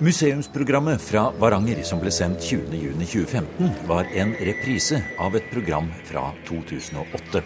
Museumsprogrammet 0.00 1.02
fra 1.04 1.26
Varanger 1.36 1.82
som 1.84 1.98
ble 2.00 2.08
sendt 2.08 2.40
20.6.2015, 2.40 3.84
var 3.84 4.06
en 4.16 4.30
reprise 4.48 4.96
av 5.20 5.34
et 5.36 5.44
program 5.52 5.90
fra 6.08 6.22
2008. 6.48 7.42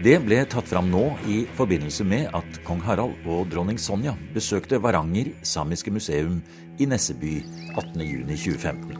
Det 0.00 0.14
ble 0.24 0.38
tatt 0.48 0.70
fram 0.70 0.88
nå 0.88 1.02
i 1.28 1.42
forbindelse 1.58 2.06
med 2.08 2.30
at 2.32 2.62
kong 2.64 2.80
Harald 2.86 3.12
og 3.28 3.50
dronning 3.52 3.76
Sonja 3.76 4.14
besøkte 4.32 4.80
Varanger 4.80 5.34
samiske 5.44 5.92
museum 5.92 6.40
i 6.80 6.88
Nesseby 6.88 7.34
18.6.2015. 7.74 8.96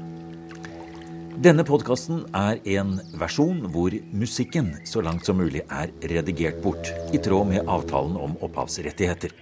Denne 1.41 1.65
podkasten 1.65 2.27
er 2.37 2.61
en 2.75 3.01
versjon 3.17 3.73
hvor 3.73 3.97
musikken 4.13 4.69
så 4.85 5.01
langt 5.01 5.25
som 5.25 5.41
mulig 5.41 5.65
er 5.65 5.89
redigert 6.13 6.61
bort, 6.61 6.93
i 7.09 7.17
tråd 7.17 7.49
med 7.55 7.65
avtalen 7.65 8.21
om 8.21 8.37
opphavsrettigheter. 8.45 9.33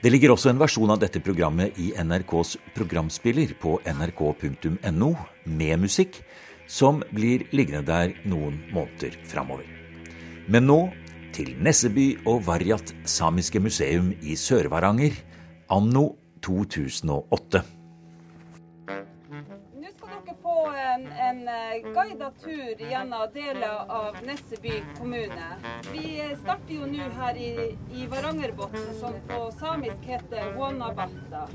Det 0.00 0.08
ligger 0.08 0.32
også 0.32 0.48
en 0.48 0.60
versjon 0.60 0.90
av 0.94 1.00
dette 1.02 1.20
programmet 1.20 1.76
i 1.76 1.90
NRKs 1.92 2.54
programspiller 2.72 3.52
på 3.60 3.74
nrk.no 3.84 5.10
med 5.44 5.82
musikk, 5.82 6.22
som 6.64 7.02
blir 7.12 7.44
liggende 7.52 7.84
der 7.84 8.14
noen 8.24 8.62
måneder 8.72 9.18
framover. 9.28 9.66
Men 10.48 10.64
nå 10.70 10.78
til 11.36 11.52
Nesseby 11.60 12.14
og 12.24 12.46
Varjat 12.46 12.94
samiske 13.04 13.60
museum 13.60 14.14
i 14.24 14.38
Sør-Varanger 14.40 15.20
anno 15.70 16.06
2008 16.46 17.79
guida 21.82 22.30
tur 22.42 22.80
gjennom 22.90 23.28
deler 23.34 23.84
av 23.88 24.16
Nesseby 24.26 24.82
kommune. 24.98 25.48
Vi 25.92 26.20
starter 26.42 26.74
jo 26.74 26.88
nå 26.90 27.08
her 27.18 27.36
i, 27.36 27.50
i 27.96 28.06
Varangerbotn, 28.10 28.90
som 29.00 29.16
på 29.28 29.40
samisk 29.60 30.08
heter 30.08 30.52
Huanabatta. 30.56 31.46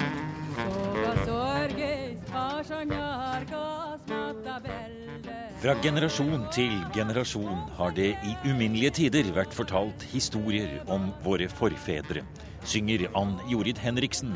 Fra 5.62 5.76
generasjon 5.84 6.46
til 6.54 6.74
generasjon 6.96 7.66
har 7.80 7.96
det 7.98 8.12
i 8.16 8.36
uminnelige 8.46 8.94
tider 9.02 9.32
vært 9.36 9.56
fortalt 9.56 10.06
historier 10.14 10.78
om 10.92 11.10
våre 11.26 11.50
forfedre, 11.52 12.24
synger 12.66 13.08
Ann 13.18 13.38
Jorid 13.52 13.82
Henriksen 13.84 14.36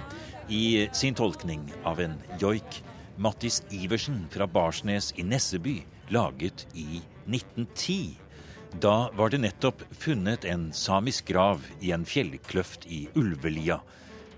i 0.49 0.89
sin 0.91 1.15
tolkning 1.15 1.67
av 1.87 2.01
en 2.03 2.17
joik 2.41 2.81
Mattis 3.19 3.63
Iversen 3.69 4.27
fra 4.31 4.47
Barsnes 4.47 5.13
i 5.17 5.23
Nesseby 5.23 5.81
laget 6.07 6.67
i 6.73 7.01
1910. 7.27 8.17
Da 8.79 9.09
var 9.13 9.29
det 9.29 9.41
nettopp 9.43 9.83
funnet 9.91 10.45
en 10.47 10.69
samisk 10.73 11.27
grav 11.27 11.65
i 11.81 11.91
en 11.91 12.05
fjellkløft 12.07 12.87
i 12.87 13.09
Ulvelia. 13.19 13.81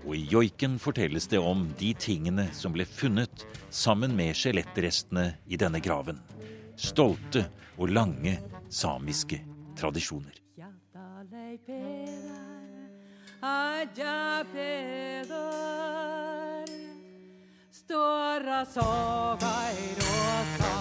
Og 0.02 0.16
i 0.18 0.24
joiken 0.32 0.80
fortelles 0.82 1.30
det 1.30 1.38
om 1.38 1.68
de 1.78 1.92
tingene 1.94 2.48
som 2.58 2.74
ble 2.74 2.82
funnet 2.88 3.46
sammen 3.70 4.16
med 4.18 4.34
skjelettrestene 4.34 5.28
i 5.46 5.60
denne 5.62 5.78
graven. 5.78 6.18
Stolte 6.74 7.46
og 7.78 7.94
lange 7.94 8.40
samiske 8.66 9.44
tradisjoner. 9.78 10.34
Stora 17.92 18.64
saga 18.64 19.54
i 19.80 19.88
råta. 20.00 20.76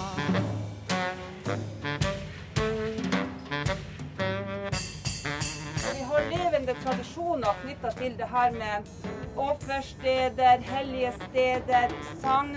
Vi 5.93 6.03
har 6.11 6.29
levende 6.29 6.75
tradisjoner 6.83 7.59
knytta 7.65 7.91
til 7.99 8.15
det 8.15 8.29
her 8.31 8.55
med 8.55 8.87
offersteder, 9.35 10.63
hellige 10.71 11.11
steder, 11.17 11.91
sagn, 12.23 12.55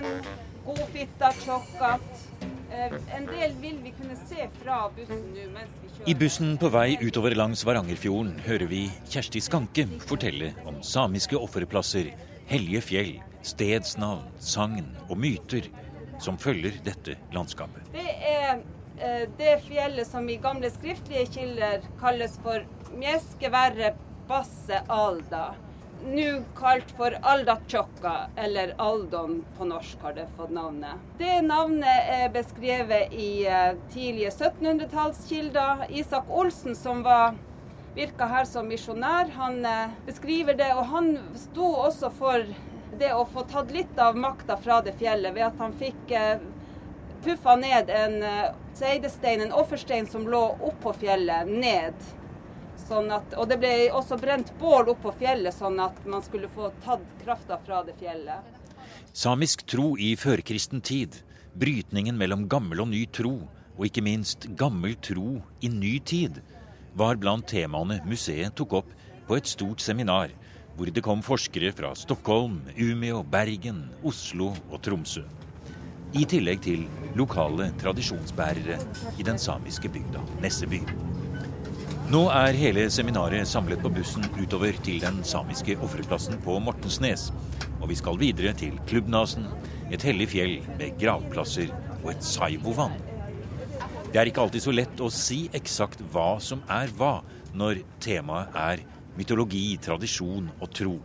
godfitta, 0.63 1.33
tjokkat. 1.43 2.07
Eh, 2.71 2.95
en 3.17 3.27
del 3.27 3.59
vil 3.59 3.83
vi 3.83 3.91
kunne 3.99 4.15
se 4.23 4.47
fra 4.63 4.85
bussen 4.95 5.29
nå 5.35 5.51
mens 5.51 5.77
vi 5.83 5.91
kjører. 5.91 6.07
I 6.07 6.19
bussen 6.23 6.57
på 6.63 6.71
vei 6.79 6.89
utover 7.03 7.35
langs 7.35 7.67
Varangerfjorden 7.67 8.39
hører 8.47 8.71
vi 8.71 8.85
Kjersti 9.03 9.43
Skanke 9.51 9.89
fortelle 10.07 10.55
om 10.63 10.79
samiske 10.79 11.43
offerplasser, 11.43 12.13
hellige 12.47 12.87
fjell 12.93 13.15
stedsnavn, 13.45 14.25
sagn 14.41 14.87
og 15.09 15.19
myter 15.21 15.69
som 16.21 16.37
følger 16.39 16.79
dette 16.85 17.17
landskapet. 17.35 17.83
Det 17.93 18.15
er 18.29 18.57
eh, 18.97 19.27
det 19.37 19.59
fjellet 19.67 20.07
som 20.07 20.27
i 20.29 20.39
gamle 20.41 20.71
skriftlige 20.73 21.27
kilder 21.35 21.85
kalles 22.01 22.39
for 22.43 22.65
Mjeskeverre 22.95 23.93
Basse 24.29 24.81
Alda. 24.89 25.53
Nå 26.05 26.43
kalt 26.57 26.89
for 26.97 27.15
Aldatjokka, 27.23 28.13
eller 28.37 28.73
Aldon 28.83 29.39
på 29.57 29.65
norsk 29.65 30.01
har 30.03 30.13
det 30.17 30.25
fått 30.37 30.51
navnet. 30.53 31.01
Det 31.17 31.39
navnet 31.45 32.11
er 32.13 32.29
beskrevet 32.33 33.13
i 33.15 33.45
eh, 33.47 33.73
tidlige 33.93 34.33
1700-tallskilder. 34.33 35.87
Isak 35.89 36.29
Olsen, 36.29 36.75
som 36.75 37.03
var 37.05 37.37
virka 37.95 38.27
her 38.27 38.45
som 38.45 38.67
misjonær, 38.69 39.31
han 39.37 39.63
eh, 39.65 39.95
beskriver 40.05 40.57
det. 40.59 40.71
Og 40.75 40.85
han 40.91 41.15
sto 41.39 41.71
også 41.87 42.11
for 42.19 42.43
det 42.99 43.13
å 43.13 43.25
få 43.25 43.43
tatt 43.49 43.71
litt 43.71 43.99
av 43.99 44.17
makta 44.17 44.57
fra 44.57 44.81
det 44.85 44.95
fjellet 44.99 45.35
ved 45.35 45.47
at 45.47 45.59
han 45.59 45.73
fikk 45.75 46.11
eh, 46.15 46.43
puffa 47.23 47.55
ned 47.59 47.89
en 47.89 48.21
eh, 48.23 48.53
seidestein, 48.73 49.41
en 49.41 49.55
offerstein 49.55 50.07
som 50.07 50.27
lå 50.29 50.43
oppå 50.69 50.93
fjellet, 50.93 51.49
ned. 51.49 52.07
Sånn 52.85 53.09
at, 53.15 53.33
og 53.39 53.49
det 53.49 53.57
ble 53.61 53.73
også 53.97 54.19
brent 54.21 54.51
bål 54.59 54.91
oppå 54.93 55.13
fjellet, 55.19 55.55
sånn 55.55 55.79
at 55.81 56.03
man 56.05 56.23
skulle 56.25 56.51
få 56.51 56.69
tatt 56.85 57.05
krafta 57.23 57.57
fra 57.65 57.81
det 57.87 57.95
fjellet. 57.99 58.51
Samisk 59.15 59.63
tro 59.71 59.95
i 59.97 60.13
førkristen 60.19 60.83
tid, 60.85 61.15
brytningen 61.55 62.17
mellom 62.19 62.45
gammel 62.51 62.83
og 62.83 62.91
ny 62.91 63.05
tro, 63.15 63.39
og 63.75 63.87
ikke 63.87 64.03
minst 64.05 64.45
gammel 64.59 64.93
tro 65.03 65.39
i 65.65 65.71
ny 65.71 65.97
tid, 66.05 66.41
var 66.95 67.17
blant 67.19 67.47
temaene 67.49 67.99
museet 68.07 68.53
tok 68.55 68.77
opp 68.81 68.91
på 69.27 69.39
et 69.39 69.49
stort 69.49 69.81
seminar 69.83 70.31
hvor 70.75 70.91
det 70.91 71.03
kom 71.03 71.23
forskere 71.23 71.71
fra 71.75 71.93
Stockholm, 71.95 72.59
Umeå, 72.75 73.23
Bergen, 73.31 73.85
Oslo 74.03 74.51
og 74.69 74.81
Tromsø. 74.83 75.23
I 76.15 76.23
tillegg 76.27 76.61
til 76.63 76.85
lokale 77.15 77.69
tradisjonsbærere 77.81 78.77
i 79.19 79.25
den 79.27 79.39
samiske 79.39 79.91
bygda 79.91 80.23
Nesseby. 80.43 80.81
Nå 82.11 82.21
er 82.29 82.55
hele 82.59 82.85
seminaret 82.93 83.47
samlet 83.49 83.81
på 83.81 83.89
bussen 83.89 84.27
utover 84.37 84.75
til 84.85 84.99
den 85.01 85.23
samiske 85.25 85.77
ofreplassen 85.81 86.37
på 86.45 86.59
Mortensnes. 86.61 87.31
Og 87.81 87.89
vi 87.89 87.97
skal 87.99 88.19
videre 88.21 88.53
til 88.55 88.75
Klubbnasen, 88.87 89.47
et 89.91 90.03
hellig 90.05 90.29
fjell 90.35 90.55
med 90.77 90.99
gravplasser 91.01 91.71
og 92.03 92.11
et 92.13 92.23
saivovann. 92.23 92.95
Det 94.11 94.21
er 94.21 94.29
ikke 94.29 94.45
alltid 94.45 94.63
så 94.63 94.75
lett 94.75 95.01
å 95.03 95.11
si 95.11 95.45
eksakt 95.57 96.03
hva 96.13 96.35
som 96.39 96.61
er 96.71 96.93
hva, 96.95 97.17
når 97.57 97.81
temaet 98.03 98.55
er 98.55 98.85
mytologi, 99.17 99.77
tradisjon 99.81 100.49
og 100.59 100.71
tro. 100.75 100.95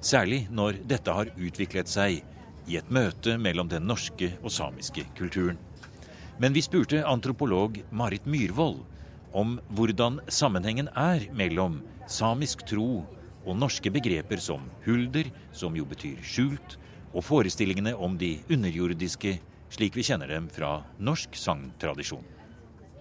Særlig 0.00 0.46
når 0.50 0.80
dette 0.88 1.12
har 1.12 1.32
utviklet 1.36 1.90
seg 1.90 2.22
i 2.70 2.78
et 2.78 2.90
møte 2.92 3.36
mellom 3.40 3.68
den 3.68 3.86
norske 3.88 4.32
og 4.40 4.52
samiske 4.54 5.04
kulturen. 5.18 5.58
Men 6.40 6.54
vi 6.56 6.62
spurte 6.64 7.02
antropolog 7.04 7.76
Marit 7.92 8.24
Myhrvold 8.24 8.80
om 9.36 9.58
hvordan 9.76 10.20
sammenhengen 10.32 10.88
er 10.96 11.26
mellom 11.36 11.82
samisk 12.08 12.64
tro 12.66 13.02
og 13.44 13.56
norske 13.56 13.92
begreper 13.92 14.40
som 14.40 14.64
hulder, 14.86 15.28
som 15.52 15.76
jo 15.76 15.84
betyr 15.88 16.20
skjult, 16.24 16.76
og 17.12 17.24
forestillingene 17.26 17.94
om 17.96 18.16
de 18.18 18.36
underjordiske, 18.50 19.38
slik 19.70 19.96
vi 19.98 20.04
kjenner 20.06 20.30
dem 20.30 20.48
fra 20.52 20.78
norsk 20.98 21.36
sangtradisjon. 21.36 22.39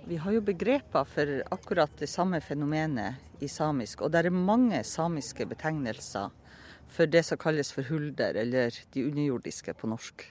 Vi 0.10 0.18
har 0.18 0.34
jo 0.34 0.42
begreper 0.42 1.04
for 1.06 1.30
akkurat 1.54 1.92
det 2.02 2.08
samme 2.10 2.40
fenomenet 2.42 3.44
i 3.46 3.48
samisk. 3.48 4.02
Og 4.02 4.10
det 4.10 4.24
er 4.26 4.34
mange 4.34 4.80
samiske 4.82 5.46
betegnelser 5.46 6.32
for 6.90 7.06
det 7.06 7.22
som 7.28 7.38
kalles 7.38 7.70
for 7.76 7.86
hulder, 7.86 8.40
eller 8.42 8.74
de 8.96 9.04
underjordiske 9.06 9.76
på 9.78 9.90
norsk. 9.92 10.24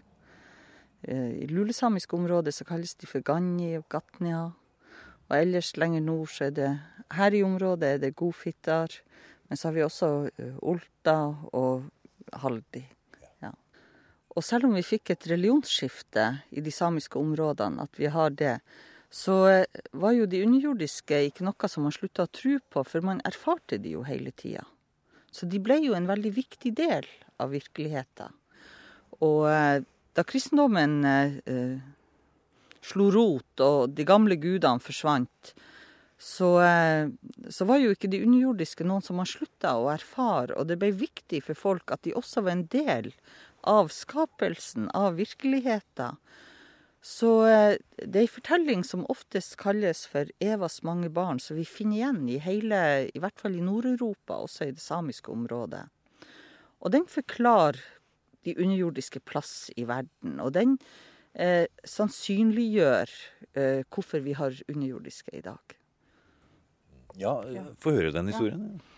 Eh, 1.02 1.44
I 1.44 1.46
lulesamisk 1.46 2.16
område 2.18 2.50
så 2.50 2.66
kalles 2.66 2.96
de 2.98 3.06
for 3.06 3.22
ganji 3.22 3.76
og 3.78 3.86
gatnia. 3.94 4.40
Og 5.28 5.36
ellers 5.38 5.70
lenger 5.78 6.02
nord 6.02 6.34
så 6.34 6.48
er 6.48 6.58
det 6.58 6.72
Her 7.14 7.32
i 7.32 7.44
området 7.46 7.88
er 7.88 7.98
det 7.98 8.16
godfittar. 8.16 8.98
Men 9.48 9.56
så 9.56 9.68
har 9.68 9.78
vi 9.78 9.86
også 9.86 10.10
eh, 10.26 10.58
olta 10.58 11.36
og 11.52 11.86
haldi. 12.32 12.82
Ja. 13.46 13.54
Og 14.34 14.42
selv 14.42 14.66
om 14.66 14.74
vi 14.74 14.82
fikk 14.82 15.14
et 15.14 15.30
religionsskifte 15.30 16.30
i 16.50 16.60
de 16.60 16.70
samiske 16.74 17.18
områdene, 17.18 17.86
at 17.86 17.94
vi 17.94 18.10
har 18.10 18.30
det, 18.30 18.58
så 19.10 19.36
eh, 19.48 19.84
var 19.92 20.16
jo 20.16 20.26
de 20.28 20.42
underjordiske 20.44 21.20
ikke 21.30 21.46
noe 21.46 21.70
som 21.70 21.86
man 21.86 21.94
slutta 21.94 22.26
å 22.26 22.32
tro 22.32 22.58
på, 22.60 22.84
for 22.84 23.04
man 23.04 23.22
erfarte 23.28 23.80
de 23.80 23.96
jo 23.96 24.04
hele 24.08 24.32
tida. 24.36 24.66
Så 25.32 25.48
de 25.48 25.60
ble 25.60 25.78
jo 25.84 25.96
en 25.96 26.08
veldig 26.08 26.32
viktig 26.36 26.74
del 26.76 27.06
av 27.40 27.52
virkeligheten. 27.54 28.34
Og 29.24 29.48
eh, 29.50 29.80
da 30.16 30.24
kristendommen 30.26 31.00
eh, 31.06 31.78
slo 32.84 33.08
rot 33.14 33.62
og 33.64 33.94
de 33.96 34.06
gamle 34.08 34.38
gudene 34.40 34.82
forsvant, 34.82 35.52
så, 36.18 36.48
eh, 36.66 37.08
så, 37.48 37.64
var 37.64 37.78
jo 37.78 37.92
ikke 37.94 38.10
de 38.10 38.24
underjordiske 38.26 38.86
noen 38.86 39.04
som 39.06 39.20
man 39.20 39.28
slutta 39.30 39.76
å 39.78 39.90
erfare. 39.92 40.56
Og 40.58 40.66
det 40.66 40.78
ble 40.80 40.90
viktig 40.90 41.44
for 41.46 41.58
folk 41.58 41.94
at 41.94 42.02
de 42.06 42.16
også 42.18 42.42
var 42.42 42.56
en 42.56 42.66
del 42.72 43.12
av 43.62 43.92
skapelsen, 43.94 44.90
av 44.94 45.18
virkeligheten. 45.18 46.18
Så 47.04 47.30
eh, 47.46 47.76
det 48.02 48.16
er 48.16 48.24
ei 48.26 48.30
fortelling 48.30 48.82
som 48.86 49.06
oftest 49.12 49.56
kalles 49.60 50.04
for 50.10 50.30
Evas 50.42 50.80
mange 50.86 51.10
barn, 51.14 51.38
som 51.40 51.58
vi 51.58 51.66
finner 51.68 52.00
igjen 52.00 52.24
i 52.30 52.40
hele, 52.42 52.80
i 53.14 53.22
hvert 53.22 53.38
fall 53.38 53.54
i 53.54 53.62
Nord-Europa, 53.64 54.40
også 54.42 54.66
i 54.66 54.74
det 54.74 54.82
samiske 54.82 55.30
området. 55.32 55.86
Og 56.82 56.92
den 56.94 57.06
forklarer 57.10 57.78
de 58.46 58.54
underjordiske 58.58 59.22
plass 59.26 59.70
i 59.76 59.86
verden. 59.88 60.38
Og 60.42 60.52
den 60.54 60.76
eh, 61.34 61.66
sannsynliggjør 61.86 63.10
eh, 63.54 63.82
hvorfor 63.86 64.22
vi 64.24 64.36
har 64.38 64.54
underjordiske 64.68 65.34
i 65.38 65.42
dag. 65.44 65.78
Ja, 67.18 67.34
få 67.82 67.96
høre 67.96 68.14
den 68.14 68.30
historien. 68.30 68.70
Ja. 68.78 68.97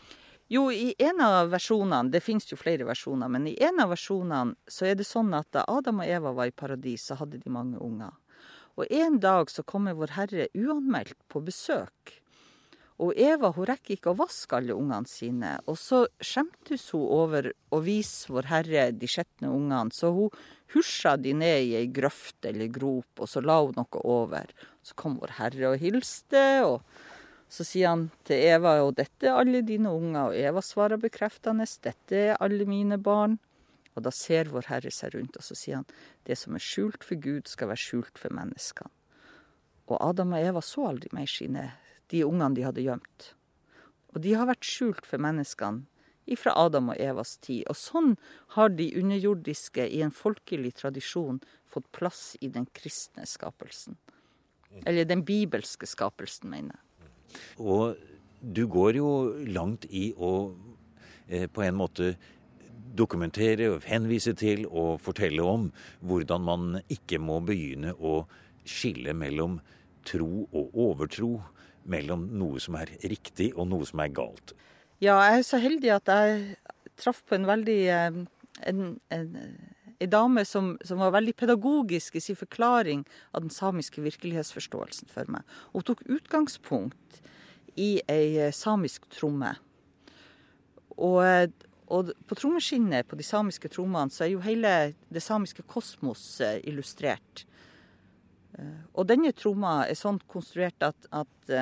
Jo, 0.50 0.64
i 0.74 0.94
en 0.98 1.20
av 1.22 1.52
versjonene, 1.52 2.10
det 2.10 2.24
finnes 2.26 2.48
jo 2.50 2.56
flere 2.58 2.82
versjoner, 2.88 3.30
men 3.30 3.44
i 3.46 3.52
en 3.62 3.76
av 3.84 3.92
versjonene 3.92 4.56
så 4.66 4.88
er 4.88 4.96
det 4.98 5.04
sånn 5.06 5.30
at 5.38 5.46
da 5.54 5.62
Adam 5.70 6.00
og 6.02 6.10
Eva 6.10 6.32
var 6.34 6.50
i 6.50 6.54
paradis, 6.62 7.04
så 7.06 7.14
hadde 7.20 7.38
de 7.38 7.52
mange 7.54 7.78
unger. 7.78 8.16
Og 8.74 8.90
en 8.90 9.20
dag 9.22 9.52
så 9.52 9.62
kommer 9.62 9.94
Vår 9.94 10.16
Herre 10.16 10.48
uanmeldt 10.58 11.14
på 11.30 11.42
besøk. 11.46 12.16
Og 12.98 13.14
Eva 13.14 13.52
hun 13.54 13.68
rekker 13.70 13.94
ikke 13.94 14.10
å 14.10 14.18
vaske 14.18 14.58
alle 14.58 14.74
ungene 14.74 15.06
sine. 15.06 15.52
Og 15.70 15.78
så 15.78 16.02
skjemtes 16.18 16.88
hun 16.96 17.06
over 17.06 17.52
å 17.70 17.80
vise 17.86 18.34
Vår 18.34 18.50
Herre 18.50 18.88
de 18.90 19.06
skjetne 19.06 19.52
ungene, 19.54 19.94
så 19.94 20.10
hun 20.16 20.34
husja 20.74 21.14
de 21.14 21.36
ned 21.44 21.68
i 21.68 21.76
ei 21.78 21.86
grøft 21.94 22.42
eller 22.50 22.74
grop, 22.74 23.22
og 23.22 23.30
så 23.30 23.38
la 23.44 23.60
hun 23.62 23.78
noe 23.78 24.02
over. 24.02 24.50
Så 24.82 24.98
kom 24.98 25.14
Vår 25.22 25.38
Herre 25.38 25.70
og 25.70 25.78
hilste. 25.78 26.44
og 26.66 26.82
så 27.50 27.66
sier 27.66 27.90
han 27.90 28.06
til 28.28 28.40
Eva 28.46 28.76
og 28.84 28.94
dette 29.00 29.26
er 29.26 29.38
alle 29.40 29.64
dine 29.66 29.90
unger, 29.90 30.30
og 30.30 30.38
Eva 30.38 30.62
svarer 30.62 31.00
bekreftende 31.02 31.66
dette 31.82 32.20
er 32.30 32.38
alle 32.38 32.66
mine 32.68 32.98
barn. 32.98 33.38
Og 33.98 34.04
da 34.06 34.12
ser 34.14 34.52
Vår 34.52 34.68
Herre 34.70 34.92
seg 34.94 35.16
rundt, 35.16 35.34
og 35.36 35.42
så 35.42 35.56
sier 35.58 35.80
han 35.80 35.88
det 36.28 36.38
som 36.38 36.54
er 36.54 36.62
skjult 36.62 37.02
for 37.04 37.18
Gud, 37.18 37.50
skal 37.50 37.72
være 37.72 37.82
skjult 37.82 38.20
for 38.22 38.32
menneskene. 38.32 38.92
Og 39.90 39.98
Adam 39.98 40.36
og 40.36 40.46
Eva 40.46 40.62
så 40.62 40.86
aldri 40.92 41.10
mer 41.12 41.26
sine, 41.26 41.72
de 42.14 42.22
ungene 42.22 42.54
de 42.54 42.62
hadde 42.62 42.84
gjemt. 42.86 43.32
Og 44.14 44.22
de 44.22 44.36
har 44.38 44.46
vært 44.46 44.66
skjult 44.66 45.06
for 45.06 45.22
menneskene 45.22 45.90
ifra 46.30 46.54
Adam 46.54 46.92
og 46.92 47.00
Evas 47.02 47.36
tid. 47.42 47.64
Og 47.70 47.78
sånn 47.78 48.14
har 48.54 48.70
de 48.74 48.86
underjordiske 49.00 49.86
i 49.90 50.02
en 50.06 50.14
folkelig 50.14 50.76
tradisjon 50.78 51.40
fått 51.70 51.90
plass 51.96 52.36
i 52.40 52.50
den 52.54 52.68
kristne 52.76 53.26
skapelsen. 53.26 53.98
Eller 54.86 55.08
den 55.08 55.24
bibelske 55.26 55.88
skapelsen, 55.90 56.50
mener 56.52 56.76
jeg. 56.76 56.89
Og 57.58 57.96
du 58.40 58.64
går 58.70 58.98
jo 59.00 59.10
langt 59.52 59.86
i 59.90 60.10
å 60.16 60.32
eh, 61.28 61.46
på 61.46 61.64
en 61.66 61.78
måte 61.80 62.14
dokumentere, 62.96 63.68
og 63.70 63.86
henvise 63.86 64.34
til 64.34 64.64
og 64.66 64.98
fortelle 65.04 65.44
om 65.46 65.68
hvordan 66.00 66.42
man 66.42 66.80
ikke 66.90 67.20
må 67.22 67.38
begynne 67.44 67.94
å 67.94 68.24
skille 68.66 69.14
mellom 69.14 69.60
tro 70.08 70.46
og 70.50 70.74
overtro. 70.88 71.36
Mellom 71.90 72.26
noe 72.36 72.60
som 72.60 72.76
er 72.76 72.90
riktig 73.08 73.54
og 73.56 73.70
noe 73.70 73.86
som 73.88 74.02
er 74.04 74.10
galt. 74.12 74.52
Ja, 75.00 75.16
jeg 75.24 75.40
er 75.40 75.46
så 75.48 75.58
heldig 75.62 75.94
at 75.94 76.10
jeg 76.12 76.42
traff 77.00 77.22
på 77.24 77.38
en 77.38 77.48
veldig 77.48 77.78
eh, 77.88 78.18
en, 78.68 78.82
en, 79.08 79.30
en 80.00 80.10
dame 80.10 80.44
som, 80.48 80.72
som, 80.84 80.98
var 80.98 81.12
veldig 81.12 81.34
pedagogisk 81.36 82.16
i 82.16 82.22
sin 82.24 82.38
forklaring 82.38 83.04
av 83.36 83.44
den 83.44 83.52
samiske 83.52 84.00
virkelighetsforståelsen 84.00 85.10
for 85.12 85.28
meg. 85.32 85.44
Hun 85.74 85.84
tok 85.84 86.00
utgangspunkt 86.08 87.20
i 87.76 87.90
ei 88.08 88.38
eh, 88.40 88.54
samisk 88.56 89.04
tromme. 89.12 89.52
Og, 90.96 91.52
og 91.92 92.14
på 92.28 92.38
trommeskinnet 92.38 93.08
på 93.08 93.18
de 93.20 93.26
samiske 93.26 93.70
trommene 93.72 94.12
så 94.12 94.24
er 94.24 94.32
jo 94.32 94.42
hele 94.44 94.72
det 95.12 95.24
samiske 95.24 95.66
kosmos 95.68 96.24
eh, 96.44 96.58
illustrert. 96.72 97.44
Eh, 98.56 98.80
og 98.96 99.04
denne 99.12 99.34
tromma 99.36 99.82
er 99.84 100.00
sånn 100.00 100.22
konstruert 100.32 100.80
at, 100.80 101.12
at 101.12 101.54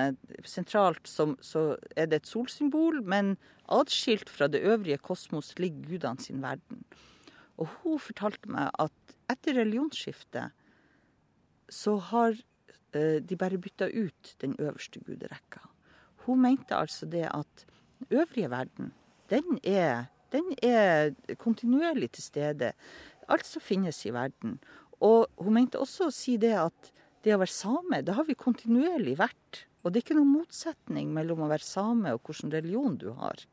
sentralt 0.47 1.11
som, 1.11 1.35
så 1.43 1.73
er 1.99 2.07
det 2.07 2.23
et 2.23 2.31
solsymbol, 2.31 3.03
men 3.03 3.35
atskilt 3.67 4.31
fra 4.31 4.47
det 4.47 4.63
øvrige 4.63 5.03
kosmos 5.03 5.57
ligger 5.59 5.91
gudene 5.91 6.23
sin 6.23 6.43
verden. 6.47 6.87
Og 7.59 7.71
hun 7.83 7.99
fortalte 8.03 8.51
meg 8.53 8.71
at 8.79 9.17
etter 9.33 9.59
religionsskiftet 9.59 10.55
så 11.69 11.99
har 12.11 12.39
de 12.93 13.37
bare 13.37 13.59
bytta 13.61 13.91
ut 13.93 14.37
den 14.41 14.55
øverste 14.57 15.01
guderekka. 15.05 15.61
Hun 16.25 16.41
mente 16.41 16.77
altså 16.77 17.07
det 17.07 17.27
at 17.29 17.67
den 17.99 18.21
øvrige 18.21 18.51
verden, 18.51 18.93
den 19.31 19.59
er, 19.65 20.09
den 20.33 20.55
er 20.63 21.13
kontinuerlig 21.37 22.11
til 22.11 22.23
stede. 22.23 22.73
Alt 23.29 23.47
som 23.47 23.63
finnes 23.63 24.07
i 24.07 24.13
verden. 24.13 24.59
Og 25.01 25.27
hun 25.39 25.55
mente 25.55 25.81
også 25.81 26.09
å 26.09 26.15
si 26.15 26.37
det 26.41 26.55
at 26.57 26.93
det 27.25 27.35
å 27.35 27.41
være 27.43 27.53
same, 27.53 28.03
det 28.03 28.15
har 28.17 28.25
vi 28.25 28.39
kontinuerlig 28.39 29.19
vært. 29.19 29.67
Og 29.83 29.93
det 29.93 30.01
er 30.01 30.07
ikke 30.07 30.19
noen 30.19 30.35
motsetning 30.39 31.13
mellom 31.15 31.45
å 31.45 31.51
være 31.51 31.67
same 31.67 32.15
og 32.15 32.23
hvilken 32.25 32.53
religion 32.55 32.97
du 33.01 33.11
har. 33.19 33.45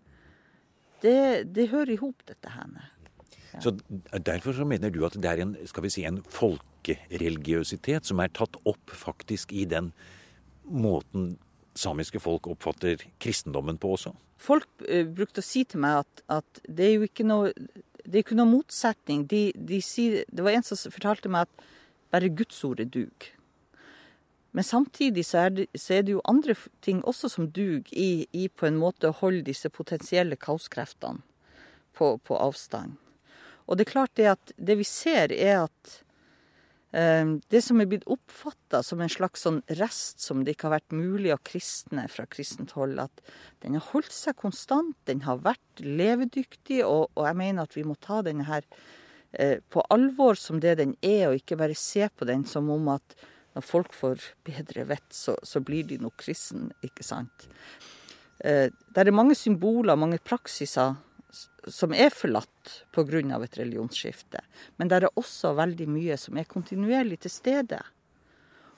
Det, 1.03 1.45
det 1.53 1.69
hører 1.73 1.93
i 1.95 1.99
hop, 2.01 2.23
dette 2.25 2.53
her. 2.55 2.71
Så 3.63 3.75
Derfor 4.25 4.53
så 4.53 4.65
mener 4.67 4.91
du 4.93 5.03
at 5.05 5.15
det 5.19 5.31
er 5.31 5.41
en, 5.43 5.55
skal 5.67 5.85
vi 5.85 5.93
si, 5.93 6.05
en 6.07 6.21
folkereligiøsitet 6.23 8.07
som 8.07 8.21
er 8.23 8.33
tatt 8.33 8.57
opp 8.65 8.93
faktisk 8.93 9.53
i 9.53 9.65
den 9.69 9.91
måten 10.65 11.35
samiske 11.75 12.19
folk 12.23 12.47
oppfatter 12.47 13.03
kristendommen 13.21 13.77
på 13.77 13.95
også? 13.97 14.15
Folk 14.41 14.67
eh, 14.87 15.05
brukte 15.07 15.43
å 15.43 15.45
si 15.45 15.63
til 15.67 15.83
meg 15.83 16.03
at, 16.03 16.25
at, 16.39 16.61
det 16.67 16.89
er 16.89 16.93
jo 16.97 17.07
ikke 17.07 17.27
noe, 17.27 17.53
det 18.03 18.19
er 18.19 18.25
ikke 18.25 18.39
noe 18.39 18.51
motsetning. 18.51 19.25
De, 19.31 19.47
de 19.55 19.81
sier, 19.83 20.23
det 20.31 20.45
var 20.45 20.57
en 20.57 20.65
som 20.65 20.79
fortalte 20.91 21.31
meg 21.31 21.47
at 21.47 21.65
bare 22.13 22.31
gudsordet 22.31 22.91
dug. 22.93 23.31
Men 24.55 24.63
samtidig 24.63 25.25
så 25.27 25.37
er, 25.37 25.49
det, 25.49 25.65
så 25.75 25.97
er, 25.97 26.05
det, 26.07 26.13
jo 26.15 26.21
andre 26.23 26.55
ting 26.81 27.01
også 27.03 27.27
som 27.29 27.49
duger 27.51 27.91
i, 27.91 28.27
i, 28.31 28.47
på 28.47 28.69
en 28.69 28.77
måte 28.79 29.09
å 29.09 29.17
holde 29.19 29.43
disse 29.49 29.67
potensielle 29.67 30.37
kaoskreftene 30.39 31.19
på, 31.95 32.13
på 32.23 32.37
avstand. 32.39 32.95
Og 33.65 33.77
det 33.77 33.88
er 33.88 33.91
klart 33.91 34.17
det 34.17 34.27
at 34.35 34.56
det 34.57 34.77
vi 34.79 34.88
ser, 34.88 35.33
er 35.33 35.65
at 35.65 36.01
Ehm, 36.95 37.39
det 37.51 37.59
som 37.65 37.81
er 37.81 37.89
blitt 37.91 38.06
oppfatta 38.07 38.79
som 38.85 39.01
en 39.03 39.12
slags 39.12 39.44
sånn 39.44 39.59
rest 39.81 40.23
som 40.23 40.45
det 40.45 40.53
ikke 40.56 40.69
har 40.69 40.77
vært 40.77 40.95
mulig 40.95 41.33
å 41.33 41.41
kristne 41.44 42.06
fra 42.12 42.23
kristent 42.31 42.71
hold, 42.77 43.01
at 43.03 43.33
den 43.65 43.75
har 43.75 43.83
holdt 43.89 44.13
seg 44.15 44.38
konstant, 44.39 44.95
den 45.09 45.25
har 45.25 45.41
vært 45.44 45.83
levedyktig, 45.83 46.83
og, 46.88 47.09
og 47.17 47.27
jeg 47.27 47.39
mener 47.41 47.67
at 47.67 47.75
vi 47.75 47.83
må 47.88 47.97
ta 48.00 48.21
denne 48.23 48.47
her 48.47 48.63
eh, 49.34 49.60
på 49.60 49.84
alvor 49.91 50.39
som 50.39 50.62
det 50.63 50.77
den 50.79 50.95
er, 51.03 51.27
og 51.27 51.41
ikke 51.41 51.60
bare 51.60 51.75
se 51.75 52.07
på 52.07 52.29
den 52.29 52.48
som 52.48 52.72
om 52.72 52.93
at 52.95 53.17
når 53.55 53.65
folk 53.65 53.95
får 53.95 54.24
bedre 54.48 54.88
vett, 54.88 55.10
så, 55.15 55.36
så 55.43 55.60
blir 55.63 55.84
de 55.89 56.00
nok 56.00 56.15
kristne, 56.24 56.72
ikke 56.84 57.03
sant. 57.07 57.50
Eh, 58.39 58.69
det 58.72 59.03
er 59.03 59.15
mange 59.15 59.36
symboler, 59.36 60.00
mange 60.00 60.22
praksiser 60.24 60.95
som 61.68 61.94
er 61.94 62.10
forlatt 62.13 62.86
pga. 62.94 63.44
et 63.44 63.58
religionsskifte. 63.58 64.39
Men 64.77 64.88
det 64.88 65.04
er 65.04 65.10
også 65.15 65.54
veldig 65.54 65.88
mye 65.89 66.18
som 66.18 66.38
er 66.38 66.44
kontinuerlig 66.44 67.20
til 67.20 67.32
stede. 67.32 67.82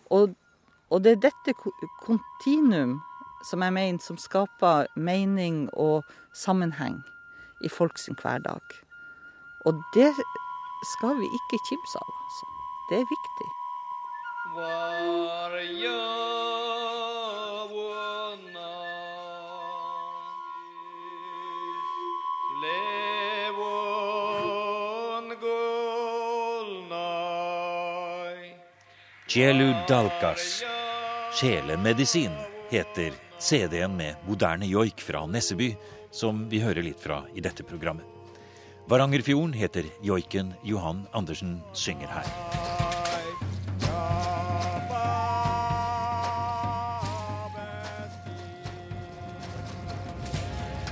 Og, 0.09 0.35
og 0.89 1.03
det 1.03 1.11
er 1.11 1.29
dette 1.29 1.53
kontinuum 2.01 3.01
som 3.43 3.61
jeg 3.61 3.73
mener 3.73 3.99
som 3.99 4.17
skaper 4.17 4.87
mening 4.95 5.69
og 5.73 6.03
sammenheng 6.33 7.03
i 7.63 7.69
folks 7.69 8.09
hverdag. 8.21 8.61
Og 9.65 9.73
det 9.93 10.13
skal 10.95 11.17
vi 11.19 11.25
ikke 11.25 11.59
kimse 11.69 11.97
av. 12.01 12.13
Altså. 12.23 12.45
Det 12.89 12.97
er 13.01 13.07
viktig. 13.11 13.49
Var 14.55 14.87
Chelu 29.27 29.73
Dalkas. 29.87 30.63
Sjelemedisin 31.33 32.31
heter 32.69 33.11
CD-en 33.39 33.97
med 33.97 34.15
moderne 34.27 34.65
joik 34.65 35.01
fra 35.01 35.25
Nesseby, 35.27 35.73
som 36.11 36.45
vi 36.49 36.61
hører 36.63 36.79
litt 36.85 37.01
fra 37.03 37.25
i 37.35 37.43
dette 37.43 37.65
programmet. 37.67 38.05
Varangerfjorden 38.87 39.51
heter 39.51 39.89
joiken 39.99 40.53
Johan 40.63 41.03
Andersen 41.11 41.57
synger 41.75 42.07
her. 42.07 42.29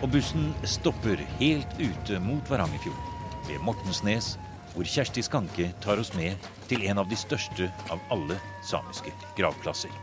Og 0.04 0.12
bussen 0.12 0.51
stopper 0.68 1.24
helt 1.39 1.80
ute 1.80 2.20
mot 2.20 2.51
Varangerfjorden, 2.51 3.15
ved 3.48 3.63
Mortensnes 3.63 4.34
hvor 4.75 4.84
Kjersti 4.84 5.24
Skanke 5.24 5.72
tar 5.80 6.04
oss 6.04 6.12
med 6.20 6.36
til 6.70 6.86
en 6.90 7.02
av 7.02 7.10
de 7.10 7.18
største 7.20 7.70
av 7.94 8.02
alle 8.14 8.38
samiske 8.66 9.14
gravplasser. 9.38 9.94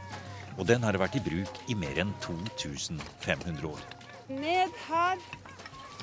Og 0.58 0.66
den 0.68 0.84
har 0.84 0.98
vært 1.00 1.16
i 1.16 1.24
bruk 1.24 1.62
i 1.72 1.76
mer 1.78 2.02
enn 2.02 2.12
2500 2.24 3.68
år. 3.68 3.86
Ned 4.32 4.74
her 4.88 5.22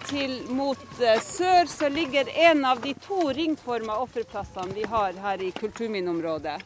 til 0.08 0.40
mot 0.56 0.82
eh, 1.02 1.22
sør 1.22 1.70
så 1.70 1.90
ligger 1.92 2.30
en 2.50 2.66
av 2.66 2.82
de 2.82 2.94
to 3.04 3.30
ringforma 3.36 4.00
offerplassene 4.04 4.74
vi 4.78 4.86
har 4.90 5.18
her 5.22 5.44
i 5.44 5.52
kulturminneområdet. 5.56 6.58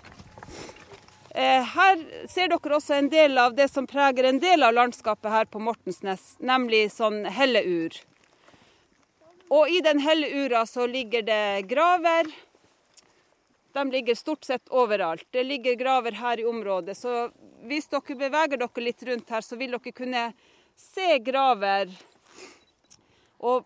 Eh, 1.34 1.64
her 1.66 2.02
ser 2.30 2.52
dere 2.52 2.78
også 2.78 2.98
en 3.00 3.10
del 3.10 3.38
av 3.42 3.56
det 3.58 3.68
som 3.72 3.88
preger 3.90 4.30
en 4.30 4.40
del 4.42 4.64
av 4.64 4.76
landskapet 4.78 5.34
her 5.34 5.50
på 5.50 5.62
Mortensnes, 5.64 6.36
nemlig 6.40 6.86
sånn 6.94 7.24
helleur. 7.26 7.98
Og 9.54 9.70
i 9.70 9.82
den 9.86 10.02
helleura 10.02 10.66
så 10.70 10.86
ligger 10.90 11.26
det 11.26 11.68
graver. 11.70 12.30
De 13.74 13.92
ligger 13.92 14.16
stort 14.16 14.44
sett 14.44 14.70
overalt. 14.70 15.26
Det 15.32 15.44
ligger 15.44 15.76
graver 15.76 16.12
her 16.12 16.40
i 16.40 16.46
området. 16.46 16.98
Så 16.98 17.30
hvis 17.66 17.88
dere 17.90 18.16
beveger 18.16 18.58
dere 18.62 18.84
litt 18.86 19.04
rundt 19.04 19.30
her, 19.34 19.42
så 19.42 19.56
vil 19.58 19.72
dere 19.74 19.92
kunne 19.98 20.34
se 20.78 21.18
graver. 21.26 21.90
Og 23.42 23.66